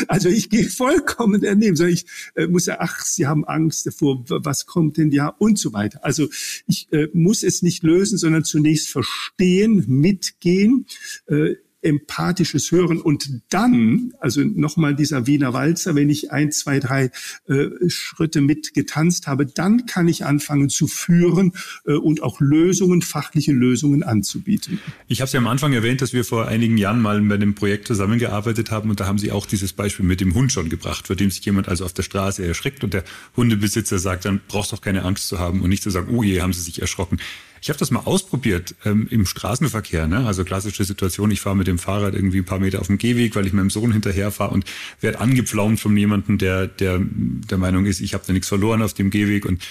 [0.09, 1.81] also ich gehe vollkommen daneben.
[1.89, 5.73] Ich äh, muss ja, ach, Sie haben Angst davor, was kommt denn ja und so
[5.73, 6.05] weiter.
[6.05, 6.29] Also
[6.67, 10.87] ich äh, muss es nicht lösen, sondern zunächst verstehen, mitgehen.
[11.27, 17.11] Äh, empathisches Hören und dann, also nochmal dieser Wiener Walzer, wenn ich ein, zwei, drei
[17.47, 21.53] äh, Schritte mit getanzt habe, dann kann ich anfangen zu führen
[21.85, 24.81] äh, und auch Lösungen, fachliche Lösungen anzubieten.
[25.07, 27.55] Ich habe es ja am Anfang erwähnt, dass wir vor einigen Jahren mal bei einem
[27.55, 31.07] Projekt zusammengearbeitet haben und da haben Sie auch dieses Beispiel mit dem Hund schon gebracht,
[31.07, 33.05] vor dem sich jemand also auf der Straße erschreckt und der
[33.37, 36.23] Hundebesitzer sagt, dann brauchst du auch keine Angst zu haben und nicht zu sagen, oh
[36.23, 37.19] je, haben Sie sich erschrocken.
[37.67, 40.07] Ich habe das mal ausprobiert ähm, im Straßenverkehr.
[40.07, 40.25] Ne?
[40.25, 43.35] Also klassische Situation, ich fahre mit dem Fahrrad irgendwie ein paar Meter auf dem Gehweg,
[43.35, 44.65] weil ich meinem Sohn hinterherfahre und
[45.01, 48.95] werde angepflaumt von jemandem, der der der Meinung ist, ich habe da nichts verloren auf
[48.95, 49.65] dem Gehweg und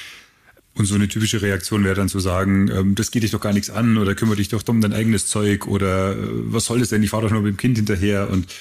[0.73, 3.53] Und so eine typische Reaktion wäre dann zu sagen, ähm, das geht dich doch gar
[3.53, 6.89] nichts an oder kümmere dich doch um dein eigenes Zeug oder äh, was soll das
[6.89, 8.53] denn, ich fahre doch nur mit dem Kind hinterher und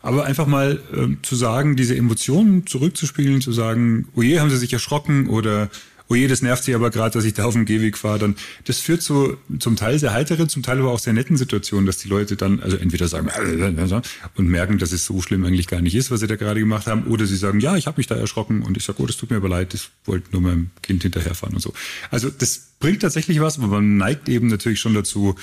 [0.00, 4.56] aber einfach mal ähm, zu sagen, diese Emotionen zurückzuspielen, zu sagen, oh je, haben sie
[4.56, 5.68] sich erschrocken oder
[6.08, 8.36] oh je, das nervt sie aber gerade, dass ich da auf dem Gehweg fahre, dann
[8.64, 11.98] das führt zu zum Teil sehr heiteren, zum Teil aber auch sehr netten Situationen, dass
[11.98, 13.28] die Leute dann also entweder sagen
[14.36, 16.86] und merken, dass es so schlimm eigentlich gar nicht ist, was sie da gerade gemacht
[16.86, 19.16] haben, oder sie sagen, ja, ich habe mich da erschrocken und ich sage, oh, das
[19.16, 21.72] tut mir aber leid, ich wollte nur meinem Kind hinterherfahren und so.
[22.10, 25.34] Also das bringt tatsächlich was, aber man neigt eben natürlich schon dazu,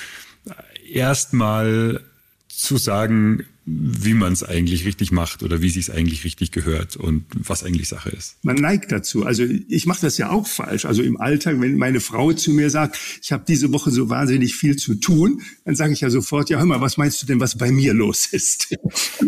[0.91, 2.01] erstmal
[2.47, 6.97] zu sagen, wie man es eigentlich richtig macht oder wie sich es eigentlich richtig gehört
[6.97, 8.37] und was eigentlich Sache ist.
[8.43, 9.25] Man neigt dazu.
[9.25, 10.85] Also ich mache das ja auch falsch.
[10.85, 14.55] Also im Alltag, wenn meine Frau zu mir sagt, ich habe diese Woche so wahnsinnig
[14.55, 17.39] viel zu tun, dann sage ich ja sofort, ja hör mal, was meinst du denn,
[17.39, 18.75] was bei mir los ist?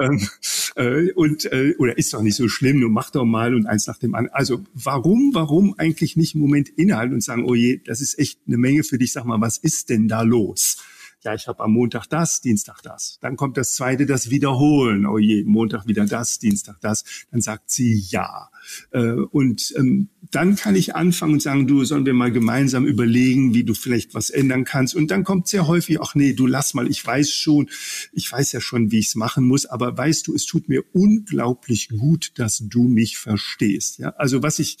[0.00, 0.28] ähm,
[0.76, 3.86] äh, und äh, oder ist doch nicht so schlimm, nur mach doch mal und eins
[3.86, 4.34] nach dem anderen.
[4.34, 8.38] Also warum, warum eigentlich nicht im Moment innehalten und sagen, oh je, das ist echt
[8.46, 9.12] eine Menge für dich.
[9.12, 10.78] Sag mal, was ist denn da los?
[11.24, 13.18] Ja, ich habe am Montag das, Dienstag das.
[13.20, 15.06] Dann kommt das zweite, das Wiederholen.
[15.06, 17.04] Oh je, Montag wieder das, Dienstag das.
[17.30, 18.48] Dann sagt sie ja.
[18.90, 23.54] Äh, und ähm, dann kann ich anfangen und sagen, du sollen wir mal gemeinsam überlegen,
[23.54, 24.94] wie du vielleicht was ändern kannst.
[24.94, 27.68] Und dann kommt sehr häufig, ach nee, du lass mal, ich weiß schon,
[28.12, 30.84] ich weiß ja schon, wie ich es machen muss, aber weißt du, es tut mir
[30.92, 33.98] unglaublich gut, dass du mich verstehst.
[33.98, 34.78] Ja, also was ich,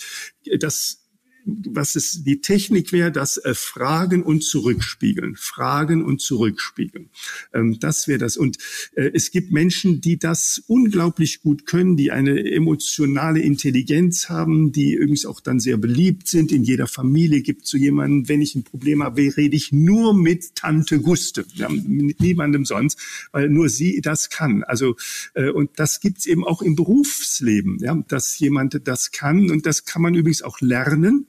[0.58, 1.05] das
[1.46, 7.08] was es die Technik wäre, das äh, Fragen und Zurückspiegeln, Fragen und Zurückspiegeln.
[7.54, 8.36] Ähm, das wäre das.
[8.36, 8.58] Und
[8.94, 14.94] äh, es gibt Menschen, die das unglaublich gut können, die eine emotionale Intelligenz haben, die
[14.94, 16.50] übrigens auch dann sehr beliebt sind.
[16.50, 20.56] In jeder Familie gibt so jemanden, wenn ich ein Problem habe, rede ich nur mit
[20.56, 22.98] Tante Guste, ja, mit niemandem sonst,
[23.30, 24.64] weil nur sie das kann.
[24.64, 24.96] Also
[25.34, 29.84] äh, und das gibt's eben auch im Berufsleben, ja, dass jemand das kann und das
[29.84, 31.26] kann man übrigens auch lernen.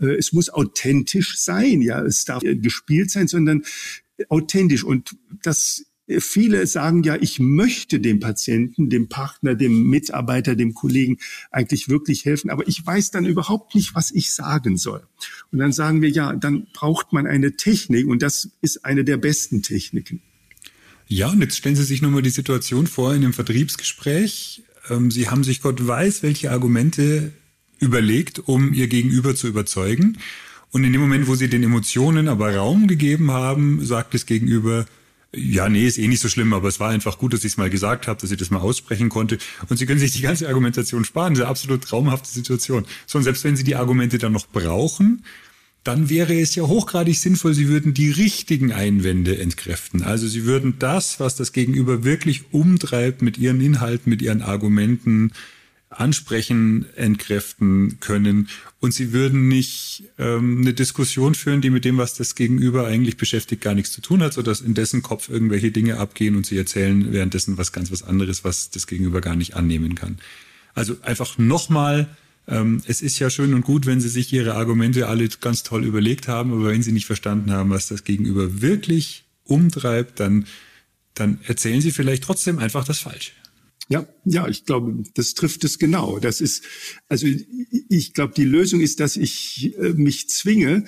[0.00, 3.62] Äh, es muss authentisch sein, ja, es darf gespielt sein, sondern
[4.28, 4.84] authentisch.
[4.84, 5.84] Und das
[6.20, 11.18] Viele sagen ja, ich möchte dem Patienten, dem Partner, dem Mitarbeiter, dem Kollegen
[11.50, 15.02] eigentlich wirklich helfen, aber ich weiß dann überhaupt nicht, was ich sagen soll.
[15.50, 19.16] Und dann sagen wir, ja, dann braucht man eine Technik und das ist eine der
[19.16, 20.22] besten Techniken.
[21.08, 24.62] Ja, und jetzt stellen Sie sich nochmal die Situation vor in einem Vertriebsgespräch.
[24.88, 27.32] Ähm, Sie haben sich Gott weiß, welche Argumente
[27.78, 30.18] überlegt, um ihr Gegenüber zu überzeugen.
[30.70, 34.86] Und in dem Moment, wo sie den Emotionen aber Raum gegeben haben, sagt das Gegenüber,
[35.34, 37.56] ja, nee, ist eh nicht so schlimm, aber es war einfach gut, dass ich es
[37.56, 39.38] mal gesagt habe, dass ich das mal aussprechen konnte.
[39.68, 41.36] Und Sie können sich die ganze Argumentation sparen.
[41.36, 42.86] Eine absolut traumhafte Situation.
[43.06, 45.24] So, und selbst wenn Sie die Argumente dann noch brauchen,
[45.84, 50.02] dann wäre es ja hochgradig sinnvoll, Sie würden die richtigen Einwände entkräften.
[50.02, 55.32] Also Sie würden das, was das Gegenüber wirklich umtreibt mit Ihren Inhalten, mit Ihren Argumenten,
[55.88, 58.48] ansprechen, entkräften können.
[58.80, 63.16] Und sie würden nicht ähm, eine Diskussion führen, die mit dem, was das Gegenüber eigentlich
[63.16, 66.58] beschäftigt, gar nichts zu tun hat, sodass in dessen Kopf irgendwelche Dinge abgehen und sie
[66.58, 70.18] erzählen währenddessen was ganz was anderes, was das Gegenüber gar nicht annehmen kann.
[70.74, 72.08] Also einfach nochmal,
[72.48, 75.84] ähm, es ist ja schön und gut, wenn Sie sich Ihre Argumente alle ganz toll
[75.84, 80.46] überlegt haben, aber wenn Sie nicht verstanden haben, was das Gegenüber wirklich umtreibt, dann,
[81.14, 83.32] dann erzählen Sie vielleicht trotzdem einfach das Falsche.
[83.88, 86.18] Ja, ja, ich glaube, das trifft es genau.
[86.18, 86.64] Das ist,
[87.08, 87.28] also
[87.88, 90.84] ich glaube, die Lösung ist, dass ich äh, mich zwinge,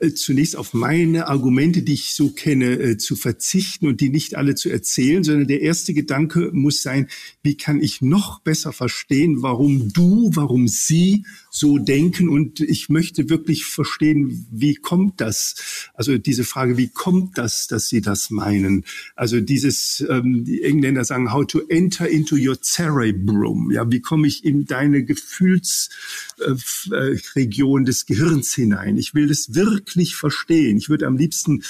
[0.00, 4.34] äh, zunächst auf meine Argumente, die ich so kenne, äh, zu verzichten und die nicht
[4.34, 7.06] alle zu erzählen, sondern der erste Gedanke muss sein,
[7.44, 13.30] wie kann ich noch besser verstehen, warum du, warum sie so denken und ich möchte
[13.30, 15.92] wirklich verstehen, wie kommt das?
[15.94, 18.84] Also diese Frage, wie kommt das, dass sie das meinen?
[19.14, 23.70] Also dieses, ähm, die Engländer sagen, how to enter into your cerebrum.
[23.70, 28.96] Ja, wie komme ich in deine Gefühlsregion äh, des Gehirns hinein?
[28.96, 30.78] Ich will das wirklich verstehen.
[30.78, 31.62] Ich würde am liebsten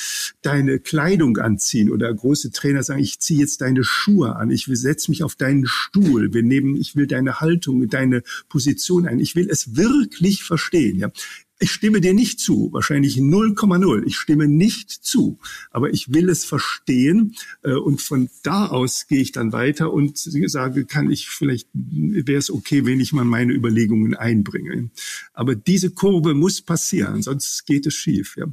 [0.42, 4.50] deine Kleidung anziehen oder große Trainer sagen, ich ziehe jetzt deine Schuhe an.
[4.50, 6.32] Ich setze mich auf deinen Stuhl.
[6.32, 9.20] Wir nehmen, ich will deine Haltung, deine Position ein.
[9.20, 10.98] Ich will es wirklich verstehen.
[10.98, 11.10] Ja.
[11.62, 14.04] Ich stimme dir nicht zu, wahrscheinlich 0,0.
[14.06, 15.38] Ich stimme nicht zu,
[15.70, 20.16] aber ich will es verstehen äh, und von da aus gehe ich dann weiter und
[20.16, 24.90] sage, kann ich vielleicht, wäre es okay, wenn ich mal meine Überlegungen einbringe.
[25.34, 28.36] Aber diese Kurve muss passieren, sonst geht es schief.
[28.38, 28.46] Ja.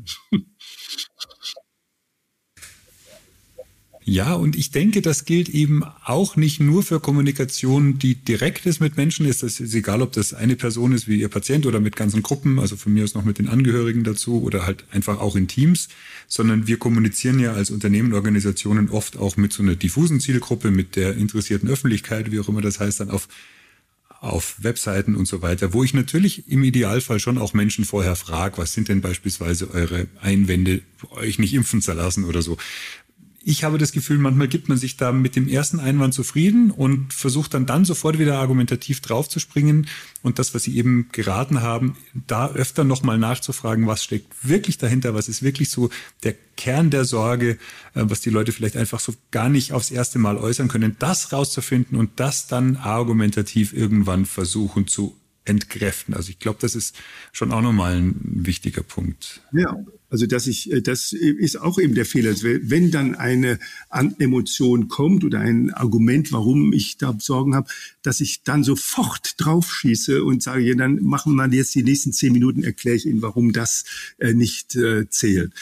[4.09, 8.79] Ja, und ich denke, das gilt eben auch nicht nur für Kommunikation, die direkt ist
[8.79, 9.25] mit Menschen.
[9.25, 12.23] Ist das ist egal, ob das eine Person ist wie Ihr Patient oder mit ganzen
[12.23, 15.49] Gruppen, also von mir aus noch mit den Angehörigen dazu oder halt einfach auch in
[15.49, 15.89] Teams,
[16.25, 20.95] sondern wir kommunizieren ja als Unternehmen, Organisationen oft auch mit so einer diffusen Zielgruppe, mit
[20.95, 23.27] der interessierten Öffentlichkeit, wie auch immer das heißt, dann auf
[24.19, 28.57] auf Webseiten und so weiter, wo ich natürlich im Idealfall schon auch Menschen vorher frage,
[28.57, 32.57] was sind denn beispielsweise eure Einwände, euch nicht impfen zu lassen oder so
[33.49, 37.13] ich habe das Gefühl, manchmal gibt man sich da mit dem ersten Einwand zufrieden und
[37.13, 39.87] versucht dann dann sofort wieder argumentativ draufzuspringen
[40.21, 45.13] und das, was Sie eben geraten haben, da öfter nochmal nachzufragen, was steckt wirklich dahinter,
[45.13, 45.89] was ist wirklich so
[46.23, 50.19] der Kern der Sorge, äh, was die Leute vielleicht einfach so gar nicht aufs erste
[50.19, 55.15] Mal äußern können, das rauszufinden und das dann argumentativ irgendwann versuchen zu
[55.47, 56.13] entkräften.
[56.13, 56.95] Also ich glaube, das ist
[57.31, 59.41] schon auch nochmal ein wichtiger Punkt.
[59.53, 59.77] Ja,
[60.09, 62.29] also dass ich, äh, das ist auch eben der Fehler.
[62.29, 63.59] Also wenn dann eine
[64.19, 67.69] Emotion kommt oder ein Argument, warum ich da Sorgen habe,
[68.03, 72.33] dass ich dann sofort draufschieße und sage, ja, dann machen wir jetzt die nächsten zehn
[72.33, 73.85] Minuten, erkläre ich Ihnen, warum das
[74.17, 75.53] äh, nicht äh, zählt.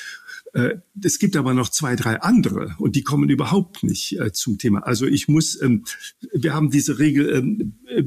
[0.56, 4.58] Äh, es gibt aber noch zwei, drei andere und die kommen überhaupt nicht äh, zum
[4.58, 4.80] Thema.
[4.80, 5.84] Also ich muss, ähm,
[6.32, 8.04] wir haben diese Regel, ähm, äh,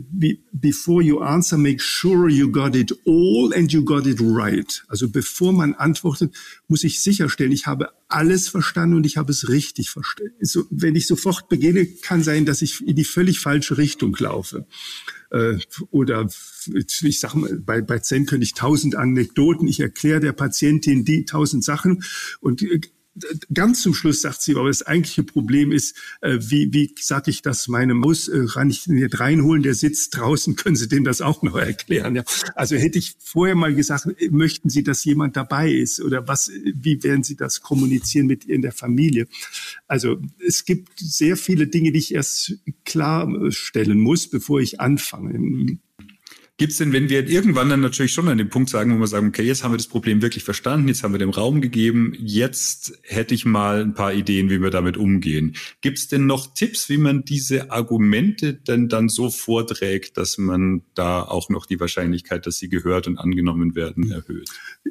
[0.52, 4.82] before you answer, make sure you got it all and you got it right.
[4.88, 6.34] Also bevor man antwortet,
[6.68, 10.32] muss ich sicherstellen, ich habe alles verstanden und ich habe es richtig verstanden.
[10.70, 14.66] Wenn ich sofort beginne, kann sein, dass ich in die völlig falsche Richtung laufe
[15.30, 15.58] äh,
[15.90, 16.28] oder
[17.02, 21.24] ich sag mal, bei, bei Zen könnte ich tausend Anekdoten, ich erkläre der Patientin die
[21.24, 22.02] tausend Sachen
[22.40, 22.80] und äh,
[23.52, 27.42] ganz zum Schluss sagt sie, aber das eigentliche Problem ist, äh, wie, wie sage ich
[27.42, 31.04] das meinem Maus, äh, kann ich den jetzt reinholen, der sitzt draußen, können Sie dem
[31.04, 32.16] das auch noch erklären?
[32.16, 32.24] Ja?
[32.54, 37.02] Also hätte ich vorher mal gesagt, möchten Sie, dass jemand dabei ist oder was, wie
[37.02, 39.28] werden Sie das kommunizieren mit in der Familie?
[39.87, 42.54] Also es gibt sehr viele Dinge, die ich erst
[42.85, 45.78] klarstellen muss, bevor ich anfange.
[46.60, 49.06] Gibt es denn, wenn wir irgendwann dann natürlich schon an dem Punkt sagen, wo wir
[49.06, 52.14] sagen, okay, jetzt haben wir das Problem wirklich verstanden, jetzt haben wir dem Raum gegeben,
[52.18, 55.54] jetzt hätte ich mal ein paar Ideen, wie wir damit umgehen.
[55.82, 60.82] Gibt es denn noch Tipps, wie man diese Argumente denn dann so vorträgt, dass man
[60.96, 64.50] da auch noch die Wahrscheinlichkeit, dass sie gehört und angenommen werden, erhöht?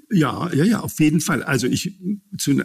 [0.10, 1.44] Ja, ja, ja, auf jeden Fall.
[1.44, 2.00] Also ich,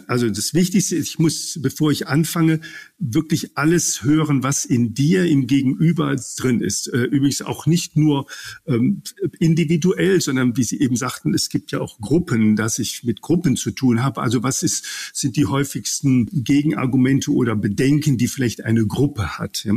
[0.07, 2.61] also das Wichtigste, ich muss, bevor ich anfange,
[2.99, 6.87] wirklich alles hören, was in dir, im Gegenüber drin ist.
[6.87, 8.27] Äh, übrigens auch nicht nur
[8.65, 8.92] ähm,
[9.39, 13.55] individuell, sondern wie Sie eben sagten, es gibt ja auch Gruppen, dass ich mit Gruppen
[13.55, 14.21] zu tun habe.
[14.21, 19.67] Also was ist, sind die häufigsten Gegenargumente oder Bedenken, die vielleicht eine Gruppe hat?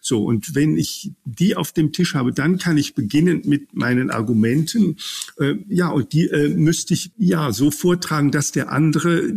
[0.00, 4.10] So, und wenn ich die auf dem Tisch habe, dann kann ich beginnen mit meinen
[4.10, 4.96] Argumenten.
[5.38, 9.32] Äh, ja, und die äh, müsste ich ja so vortragen, dass der andere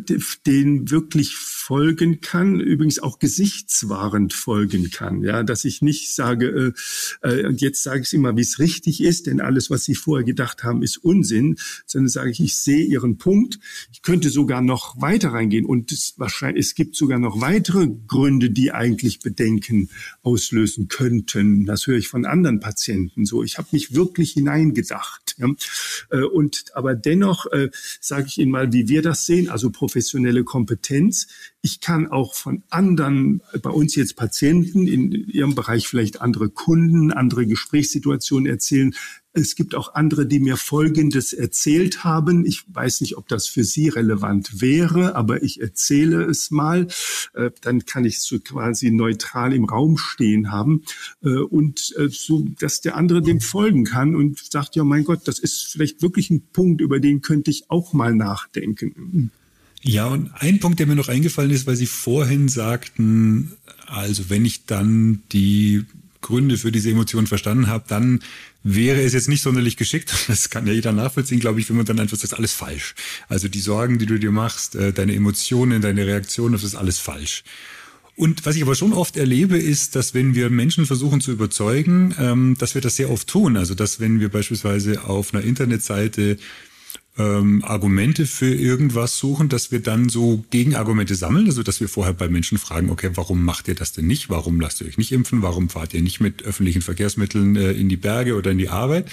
[0.46, 5.24] den wirklich folgen kann, übrigens auch gesichtswahrend folgen kann.
[5.24, 6.74] Ja, dass ich nicht sage,
[7.24, 9.95] äh, äh, und jetzt sage ich immer, wie es richtig ist, denn alles, was Sie
[9.95, 13.60] vorher gedacht haben, ist Unsinn, sondern sage ich, ich sehe Ihren Punkt.
[13.91, 18.50] Ich könnte sogar noch weiter reingehen und es, wahrscheinlich, es gibt sogar noch weitere Gründe,
[18.50, 19.89] die eigentlich Bedenken
[20.24, 21.65] auslösen könnten.
[21.65, 23.43] Das höre ich von anderen Patienten so.
[23.43, 25.31] Ich habe mich wirklich hineingedacht.
[25.38, 25.48] Ja.
[26.10, 30.44] Äh, und aber dennoch äh, sage ich Ihnen mal, wie wir das sehen, also professionelle
[30.44, 31.28] Kompetenz.
[31.62, 37.12] Ich kann auch von anderen, bei uns jetzt Patienten, in ihrem Bereich vielleicht andere Kunden,
[37.12, 38.96] andere Gesprächssituationen erzählen.
[39.34, 42.46] Es gibt auch andere, die mir Folgendes erzählt haben.
[42.46, 46.88] Ich weiß nicht, ob das für Sie relevant wäre, aber ich erzähle es mal.
[47.34, 50.84] Äh, dann kann ich es so quasi neutral im Raum stehen haben
[51.24, 55.22] äh, und äh, so, dass der andere dem folgen kann und sagt, ja, mein Gott,
[55.26, 59.32] das ist vielleicht wirklich ein Punkt, über den könnte ich auch mal nachdenken.
[59.82, 63.54] Ja, und ein Punkt, der mir noch eingefallen ist, weil Sie vorhin sagten,
[63.88, 65.86] also wenn ich dann die
[66.22, 68.20] Gründe für diese Emotionen verstanden habe, dann
[68.64, 70.14] wäre es jetzt nicht sonderlich geschickt.
[70.28, 72.54] Das kann ja jeder nachvollziehen, glaube ich, wenn man dann einfach sagt, das ist alles
[72.54, 72.96] falsch.
[73.28, 77.00] Also die Sorgen, die du dir machst, äh, deine Emotionen, deine Reaktionen, das ist alles
[77.00, 77.44] falsch.
[78.16, 82.14] Und was ich aber schon oft erlebe, ist, dass wenn wir Menschen versuchen zu überzeugen,
[82.20, 83.58] ähm, dass wir das sehr oft tun.
[83.58, 86.38] Also dass wenn wir beispielsweise auf einer Internetseite
[87.22, 92.14] ähm, Argumente für irgendwas suchen, dass wir dann so Gegenargumente sammeln, also dass wir vorher
[92.14, 94.30] bei Menschen fragen, okay, warum macht ihr das denn nicht?
[94.30, 95.42] Warum lasst ihr euch nicht impfen?
[95.42, 99.12] Warum fahrt ihr nicht mit öffentlichen Verkehrsmitteln äh, in die Berge oder in die Arbeit?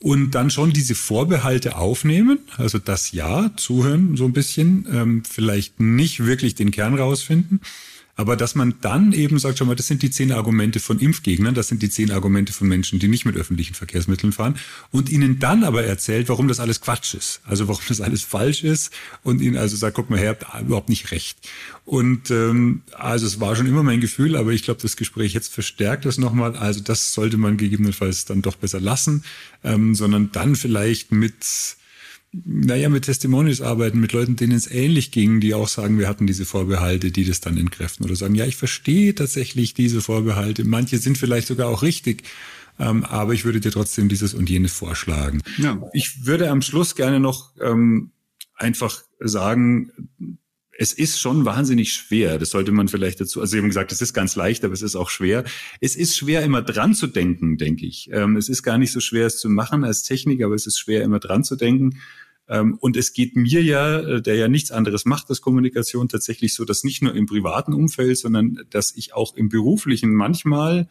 [0.00, 5.80] Und dann schon diese Vorbehalte aufnehmen, also das Ja, zuhören so ein bisschen, ähm, vielleicht
[5.80, 7.60] nicht wirklich den Kern rausfinden
[8.18, 11.54] aber dass man dann eben sagt, schau mal, das sind die zehn Argumente von Impfgegnern,
[11.54, 14.56] das sind die zehn Argumente von Menschen, die nicht mit öffentlichen Verkehrsmitteln fahren
[14.90, 18.64] und ihnen dann aber erzählt, warum das alles Quatsch ist, also warum das alles falsch
[18.64, 21.38] ist und ihnen also sagt, guck mal her, habt überhaupt nicht recht.
[21.84, 25.54] Und ähm, also es war schon immer mein Gefühl, aber ich glaube, das Gespräch jetzt
[25.54, 26.56] verstärkt das nochmal.
[26.56, 29.22] Also das sollte man gegebenenfalls dann doch besser lassen,
[29.62, 31.76] ähm, sondern dann vielleicht mit
[32.32, 36.26] naja, mit Testimonials arbeiten, mit Leuten, denen es ähnlich ging, die auch sagen, wir hatten
[36.26, 40.64] diese Vorbehalte, die das dann entkräften oder sagen, ja, ich verstehe tatsächlich diese Vorbehalte.
[40.64, 42.24] Manche sind vielleicht sogar auch richtig.
[42.78, 45.42] Ähm, aber ich würde dir trotzdem dieses und jenes vorschlagen.
[45.56, 45.80] Ja.
[45.92, 48.12] Ich würde am Schluss gerne noch ähm,
[48.54, 49.90] einfach sagen,
[50.80, 52.38] es ist schon wahnsinnig schwer.
[52.38, 54.82] Das sollte man vielleicht dazu, also Sie haben gesagt, es ist ganz leicht, aber es
[54.82, 55.42] ist auch schwer.
[55.80, 58.08] Es ist schwer, immer dran zu denken, denke ich.
[58.12, 60.78] Ähm, es ist gar nicht so schwer, es zu machen als Technik, aber es ist
[60.78, 61.98] schwer, immer dran zu denken.
[62.48, 66.54] Ähm, und es geht mir ja, äh, der ja nichts anderes macht als Kommunikation, tatsächlich
[66.54, 70.88] so, dass nicht nur im privaten Umfeld, sondern dass ich auch im beruflichen manchmal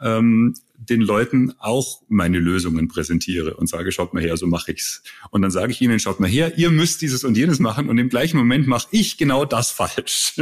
[0.00, 5.02] ähm, den Leuten auch meine Lösungen präsentiere und sage, schaut mal her, so mache ich's.
[5.30, 7.98] Und dann sage ich ihnen, schaut mal her, ihr müsst dieses und jenes machen und
[7.98, 10.34] im gleichen Moment mache ich genau das falsch.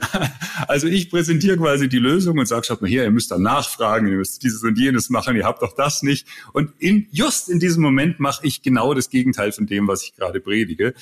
[0.68, 4.08] also ich präsentiere quasi die Lösung und sage, schaut mal her, ihr müsst dann nachfragen,
[4.08, 6.26] ihr müsst dieses und jenes machen, ihr habt doch das nicht.
[6.52, 10.14] Und in, just in diesem Moment mache ich genau das Gegenteil von dem, was ich
[10.14, 10.94] gerade predige.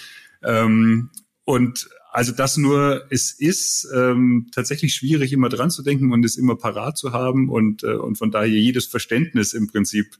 [0.42, 1.10] Ähm,
[1.44, 6.38] und also das nur, es ist ähm, tatsächlich schwierig, immer dran zu denken und es
[6.38, 10.16] immer parat zu haben und, äh, und von daher jedes Verständnis im Prinzip,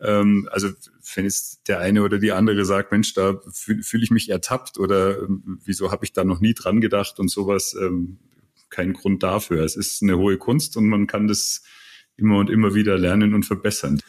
[0.00, 0.68] ähm, also
[1.12, 4.78] wenn jetzt der eine oder die andere sagt, Mensch, da fühle fühl ich mich ertappt
[4.78, 5.26] oder äh,
[5.64, 8.18] wieso habe ich da noch nie dran gedacht und sowas, ähm,
[8.70, 9.64] kein Grund dafür.
[9.64, 11.64] Es ist eine hohe Kunst und man kann das
[12.16, 14.00] immer und immer wieder lernen und verbessern.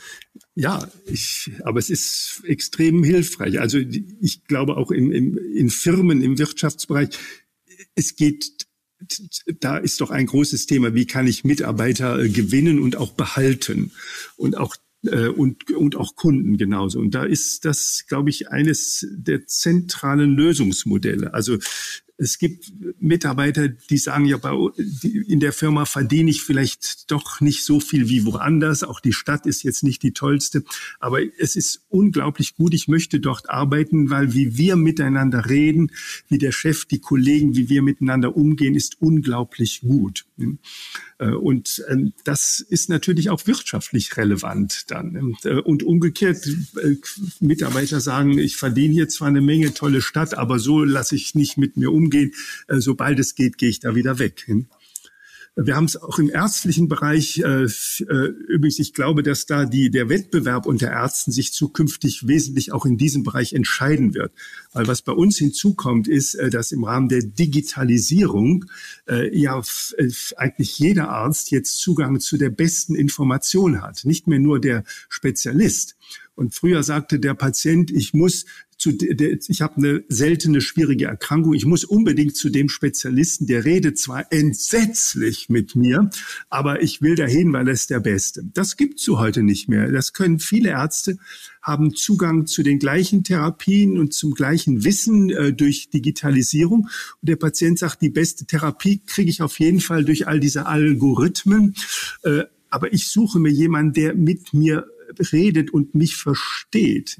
[0.56, 3.60] Ja, ich, aber es ist extrem hilfreich.
[3.60, 7.10] Also ich glaube auch in, in, in Firmen, im Wirtschaftsbereich,
[7.95, 8.66] es geht,
[9.60, 13.91] da ist doch ein großes Thema, wie kann ich Mitarbeiter äh, gewinnen und auch behalten
[14.38, 16.99] und auch äh, und, und auch Kunden genauso.
[16.99, 21.34] Und da ist das, glaube ich, eines der zentralen Lösungsmodelle.
[21.34, 21.58] Also
[22.18, 24.51] es gibt Mitarbeiter, die sagen, ja, bei,
[25.28, 28.84] in der Firma verdiene ich vielleicht doch nicht so viel wie woanders.
[28.84, 30.63] Auch die Stadt ist jetzt nicht die tollste.
[30.99, 32.74] Aber es ist unglaublich gut.
[32.74, 35.91] Ich möchte dort arbeiten, weil wie wir miteinander reden,
[36.30, 40.26] wie der Chef, die Kollegen, wie wir miteinander umgehen, ist unglaublich gut.
[41.17, 45.36] Äh, und ähm, das ist natürlich auch wirtschaftlich relevant dann.
[45.43, 46.45] Äh, und umgekehrt,
[46.81, 46.95] äh,
[47.39, 51.57] Mitarbeiter sagen, ich verdiene hier zwar eine Menge tolle Stadt, aber so lasse ich nicht
[51.57, 52.33] mit mir umgehen.
[52.67, 54.45] Sobald es geht, gehe ich da wieder weg.
[55.57, 57.39] Wir haben es auch im ärztlichen Bereich.
[57.39, 57.67] Äh,
[58.47, 62.97] übrigens, ich glaube, dass da die, der Wettbewerb unter Ärzten sich zukünftig wesentlich auch in
[62.97, 64.33] diesem Bereich entscheiden wird.
[64.76, 68.65] Weil was bei uns hinzukommt, ist, äh, dass im Rahmen der Digitalisierung
[69.07, 69.61] äh, ja
[69.97, 74.03] äh, eigentlich jeder Arzt jetzt Zugang zu der besten Information hat.
[74.03, 75.95] Nicht mehr nur der Spezialist.
[76.36, 78.45] Und früher sagte der Patient, ich muss
[78.78, 83.63] zu der, ich habe eine seltene schwierige Erkrankung, ich muss unbedingt zu dem Spezialisten, der
[83.63, 86.09] redet zwar entsetzlich mit mir,
[86.49, 88.43] aber ich will dahin, weil er ist der Beste.
[88.53, 89.89] Das gibt's so heute nicht mehr.
[89.91, 91.17] Das können viele Ärzte
[91.66, 96.84] haben Zugang zu den gleichen Therapien und zum gleichen Wissen äh, durch Digitalisierung.
[97.22, 100.68] Und der Patient sagt, die beste Therapie kriege ich auf jeden Fall durch all diese
[100.68, 101.74] Algorithmen.
[102.24, 104.86] Äh, aber ich suche mir jemanden, der mit mir
[105.32, 107.20] redet und mich versteht.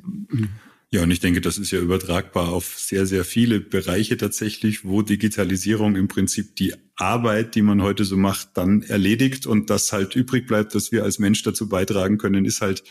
[0.92, 5.02] Ja, und ich denke, das ist ja übertragbar auf sehr, sehr viele Bereiche tatsächlich, wo
[5.02, 10.16] Digitalisierung im Prinzip die Arbeit, die man heute so macht, dann erledigt und das halt
[10.16, 12.84] übrig bleibt, dass wir als Mensch dazu beitragen können, ist halt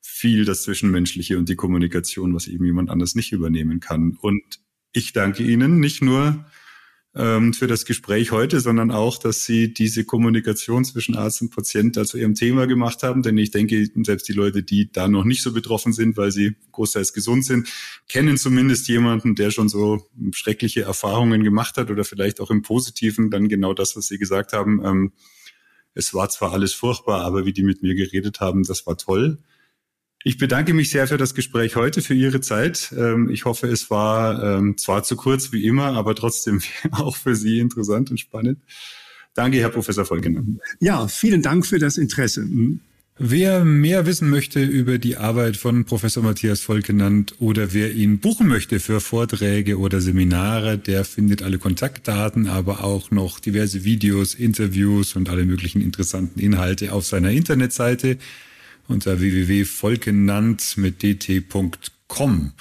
[0.00, 4.16] viel das Zwischenmenschliche und die Kommunikation, was eben jemand anders nicht übernehmen kann.
[4.20, 4.42] Und
[4.92, 6.46] ich danke Ihnen nicht nur
[7.16, 11.94] ähm, für das Gespräch heute, sondern auch, dass Sie diese Kommunikation zwischen Arzt und Patient
[12.06, 13.22] zu Ihrem Thema gemacht haben.
[13.22, 16.56] Denn ich denke, selbst die Leute, die da noch nicht so betroffen sind, weil sie
[16.72, 17.68] großteils gesund sind,
[18.08, 23.30] kennen zumindest jemanden, der schon so schreckliche Erfahrungen gemacht hat oder vielleicht auch im Positiven
[23.30, 24.84] dann genau das, was Sie gesagt haben.
[24.84, 25.12] Ähm,
[25.94, 29.38] es war zwar alles furchtbar, aber wie die mit mir geredet haben, das war toll.
[30.26, 32.92] Ich bedanke mich sehr für das Gespräch heute, für Ihre Zeit.
[32.98, 36.60] Ähm, ich hoffe, es war ähm, zwar zu kurz wie immer, aber trotzdem
[36.90, 38.58] auch für Sie interessant und spannend.
[39.34, 40.58] Danke, Herr Professor Volkenen.
[40.80, 42.40] Ja, vielen Dank für das Interesse.
[42.40, 42.80] Mhm.
[43.18, 48.48] Wer mehr wissen möchte über die Arbeit von Professor Matthias Volkenand oder wer ihn buchen
[48.48, 55.14] möchte für Vorträge oder Seminare, der findet alle Kontaktdaten, aber auch noch diverse Videos, Interviews
[55.14, 58.18] und alle möglichen interessanten Inhalte auf seiner Internetseite
[58.88, 62.52] unter www.volkenand mit dt.com.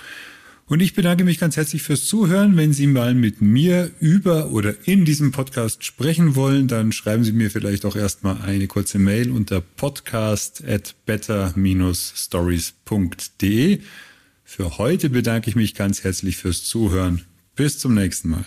[0.68, 2.58] Und ich bedanke mich ganz herzlich fürs Zuhören.
[2.58, 7.34] Wenn Sie mal mit mir über oder in diesem Podcast sprechen wollen, dann schreiben Sie
[7.34, 13.82] mir vielleicht auch erstmal eine kurze Mail unter podcast at better-stories.de.
[14.44, 17.22] Für heute bedanke ich mich ganz herzlich fürs Zuhören.
[17.56, 18.46] Bis zum nächsten Mal.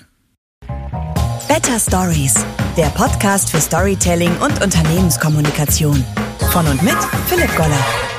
[1.46, 2.34] Better Stories,
[2.76, 6.04] der Podcast für Storytelling und Unternehmenskommunikation.
[6.50, 6.96] Von und mit
[7.26, 8.17] Philipp Goller.